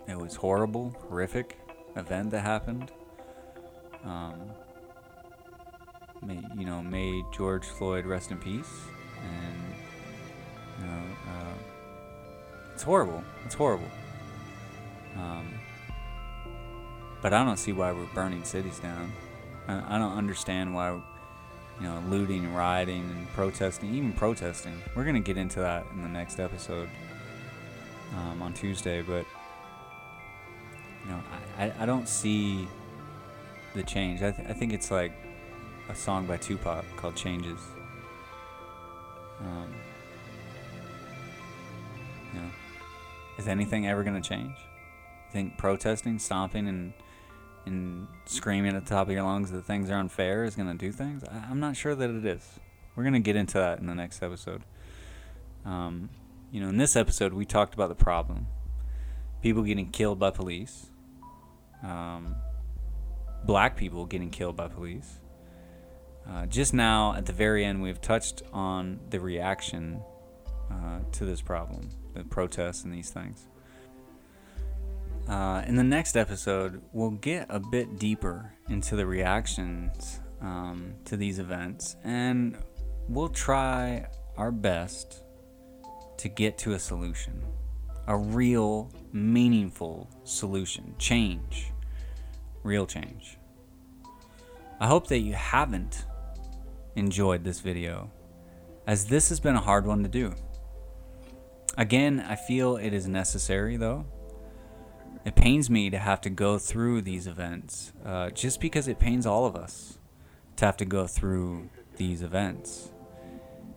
[0.06, 1.59] It was horrible, horrific
[1.97, 2.90] event that happened.
[4.05, 4.51] Um,
[6.22, 8.70] may, you know, may George Floyd rest in peace,
[9.22, 9.74] and
[10.78, 11.55] you know, uh,
[12.74, 13.22] it's horrible.
[13.47, 13.88] It's horrible.
[15.16, 15.60] Um,
[17.22, 19.12] but I don't see why we're burning cities down.
[19.68, 24.80] I, I don't understand why, you know, looting, and rioting, and protesting, even protesting.
[24.94, 26.88] We're gonna get into that in the next episode
[28.16, 29.24] um, on Tuesday, but
[31.05, 31.20] you know,
[31.59, 32.68] I, I don't see
[33.74, 34.22] the change.
[34.22, 35.12] I, th- I think it's like
[35.88, 37.60] a song by Tupac called Changes.
[39.40, 39.74] Um,
[42.34, 42.51] you know,
[43.38, 44.55] is anything ever going to change?
[44.56, 46.92] You think protesting, stomping, and
[47.66, 50.74] and screaming at the top of your lungs that things are unfair is going to
[50.74, 51.23] do things?
[51.24, 52.59] I, am not sure that it is.
[52.95, 54.62] We're going to get into that in the next episode.
[55.65, 56.11] Um,
[56.51, 58.47] you know, in this episode, we talked about the problem
[59.43, 60.91] people getting killed by police,
[61.82, 62.37] um,
[63.45, 65.19] black people getting killed by police.
[66.28, 70.03] Uh, just now, at the very end, we've touched on the reaction
[70.70, 73.47] uh, to this problem, the protests and these things.
[75.31, 81.16] Uh, in the next episode, we'll get a bit deeper into the reactions um, to
[81.16, 82.59] these events, and
[83.09, 84.05] we'll try
[84.36, 85.23] our best
[86.16, 87.40] to get to a solution
[88.09, 91.70] a real, meaningful solution, change,
[92.65, 93.39] real change.
[94.81, 96.07] I hope that you haven't
[96.97, 98.11] enjoyed this video,
[98.89, 100.35] as this has been a hard one to do.
[101.78, 104.07] Again, I feel it is necessary though.
[105.24, 109.26] It pains me to have to go through these events, uh, just because it pains
[109.26, 109.98] all of us
[110.56, 112.90] to have to go through these events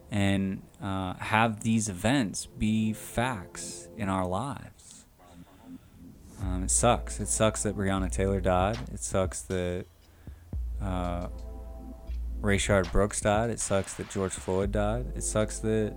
[0.10, 5.06] and uh, have these events be facts in our lives.
[6.41, 7.20] Um, it sucks.
[7.20, 8.78] It sucks that Breonna Taylor died.
[8.94, 9.86] It sucks that
[10.82, 11.28] uh,
[12.41, 13.49] Rayshard Brooks died.
[13.49, 15.07] It sucks that George Floyd died.
[15.15, 15.95] It sucks that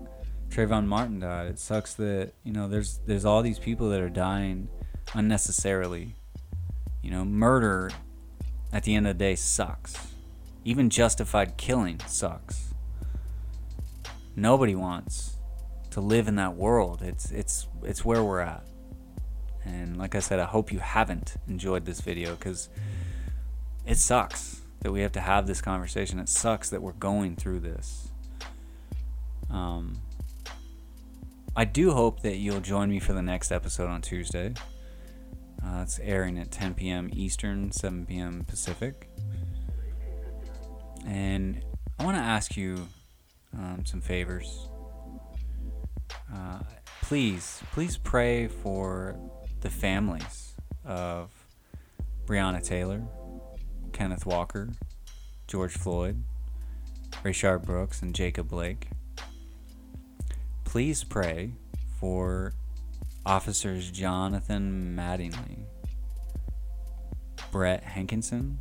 [0.48, 1.48] Trayvon Martin died.
[1.48, 4.68] It sucks that you know there's there's all these people that are dying
[5.14, 6.14] unnecessarily.
[7.02, 7.90] You know, murder
[8.72, 9.96] at the end of the day sucks.
[10.64, 12.74] Even justified killing sucks.
[14.34, 15.36] Nobody wants
[15.90, 17.02] to live in that world.
[17.02, 18.66] It's it's it's where we're at.
[19.64, 22.68] And like I said, I hope you haven't enjoyed this video cuz
[23.86, 26.18] it sucks that we have to have this conversation.
[26.18, 28.08] It sucks that we're going through this.
[29.50, 30.00] Um,
[31.56, 34.52] I do hope that you'll join me for the next episode on Tuesday.
[35.64, 37.10] Uh, it's airing at 10 p.m.
[37.12, 38.44] Eastern, 7 p.m.
[38.46, 39.08] Pacific.
[41.06, 41.62] And
[41.98, 42.88] I want to ask you
[43.54, 44.68] um, some favors.
[46.32, 46.60] Uh,
[47.02, 49.16] please, please pray for
[49.60, 50.54] the families
[50.84, 51.30] of
[52.26, 53.02] Breonna Taylor,
[53.92, 54.70] Kenneth Walker,
[55.46, 56.22] George Floyd,
[57.24, 58.88] Rayshard Brooks, and Jacob Blake.
[60.64, 61.52] Please pray
[61.98, 62.52] for
[63.26, 65.64] officers Jonathan Mattingly,
[67.50, 68.58] Brett Hankison,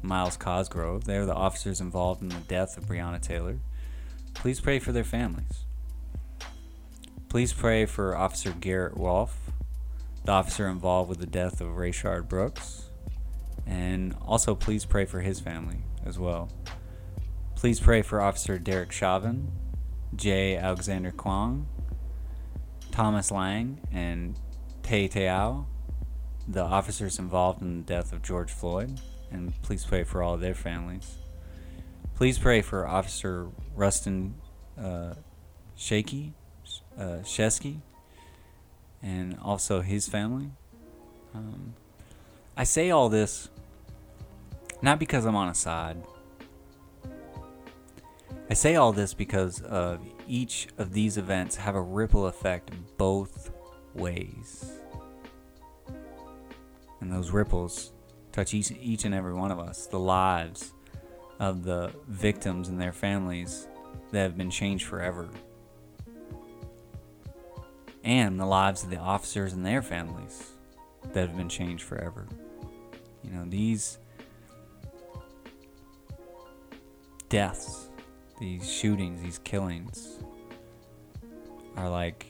[0.00, 1.04] Myles Cosgrove.
[1.04, 3.58] They are the officers involved in the death of Breonna Taylor.
[4.32, 5.64] Please pray for their families.
[7.28, 9.50] Please pray for Officer Garrett Rolfe,
[10.24, 12.86] the officer involved with the death of Rayshard Brooks.
[13.66, 16.50] And also, please pray for his family as well.
[17.54, 19.52] Please pray for Officer Derek Chauvin,
[20.16, 20.56] J.
[20.56, 21.66] Alexander Kueng,
[22.98, 24.34] Thomas Lane, and
[24.82, 25.66] Tou Thao,
[26.48, 29.00] the officers involved in the death of George Floyd.
[29.30, 31.16] And please pray for all their families.
[32.16, 34.32] Please pray for Officer Rusten
[34.76, 35.14] uh,
[35.76, 36.34] Shaky,
[36.98, 37.76] uh, Sheskey,
[39.00, 40.50] and also his family.
[41.36, 41.74] Um,
[42.56, 43.48] I say all this
[44.82, 45.98] not because I'm on a side.
[48.50, 53.50] I say all this because of each of these events have a ripple effect both
[53.94, 54.70] ways.
[57.00, 57.92] And those ripples
[58.32, 60.72] touch each, each and every one of us, the lives
[61.40, 63.66] of the victims and their families
[64.10, 65.28] that have been changed forever,
[68.04, 70.52] and the lives of the officers and their families
[71.12, 72.26] that have been changed forever.
[73.22, 73.98] You know, these
[77.28, 77.87] deaths,
[78.38, 80.18] these shootings, these killings
[81.76, 82.26] are like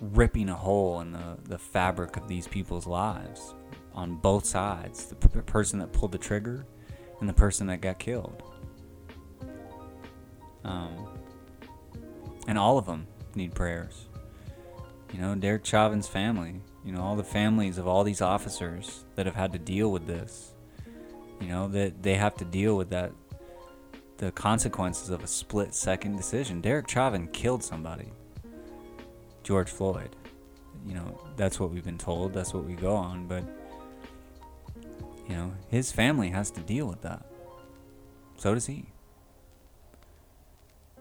[0.00, 3.54] ripping a hole in the, the fabric of these people's lives
[3.94, 6.64] on both sides the p- person that pulled the trigger
[7.20, 8.42] and the person that got killed.
[10.64, 11.08] Um,
[12.46, 14.06] and all of them need prayers.
[15.12, 19.26] You know, Derek Chauvin's family, you know, all the families of all these officers that
[19.26, 20.54] have had to deal with this,
[21.40, 23.12] you know, that they have to deal with that
[24.18, 26.60] the consequences of a split second decision.
[26.60, 28.12] Derek Chauvin killed somebody.
[29.42, 30.14] George Floyd.
[30.86, 33.42] You know, that's what we've been told, that's what we go on, but
[35.28, 37.24] you know, his family has to deal with that.
[38.36, 38.86] So does he.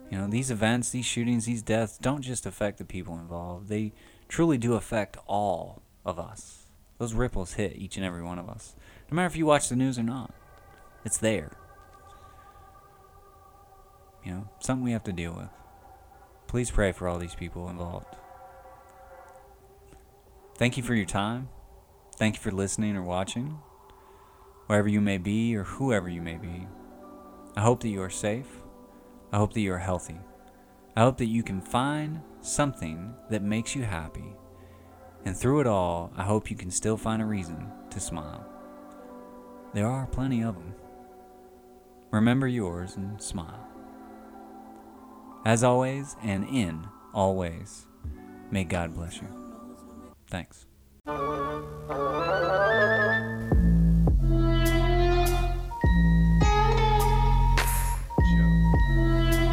[0.09, 3.67] You know, these events, these shootings, these deaths don't just affect the people involved.
[3.67, 3.93] They
[4.27, 6.67] truly do affect all of us.
[6.97, 8.75] Those ripples hit each and every one of us.
[9.11, 10.33] No matter if you watch the news or not,
[11.05, 11.51] it's there.
[14.27, 15.47] You know, something we have to deal with.
[16.47, 18.17] Please pray for all these people involved.
[20.57, 21.47] Thank you for your time.
[22.17, 23.57] Thank you for listening or watching.
[24.65, 26.67] Wherever you may be or whoever you may be.
[27.55, 28.47] I hope that you are safe.
[29.31, 30.19] I hope that you are healthy.
[30.97, 34.35] I hope that you can find something that makes you happy.
[35.23, 38.45] And through it all, I hope you can still find a reason to smile.
[39.73, 40.75] There are plenty of them.
[42.11, 43.66] Remember yours and smile.
[45.45, 47.87] As always, and in always,
[48.51, 49.27] may God bless you.
[50.29, 50.65] Thanks.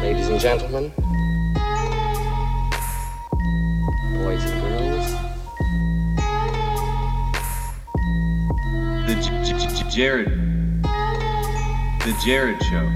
[0.01, 0.91] Ladies and gentlemen,
[4.13, 5.11] boys and girls,
[9.07, 10.31] The J- J- J- Jarred.
[10.83, 12.87] The Jarred Show.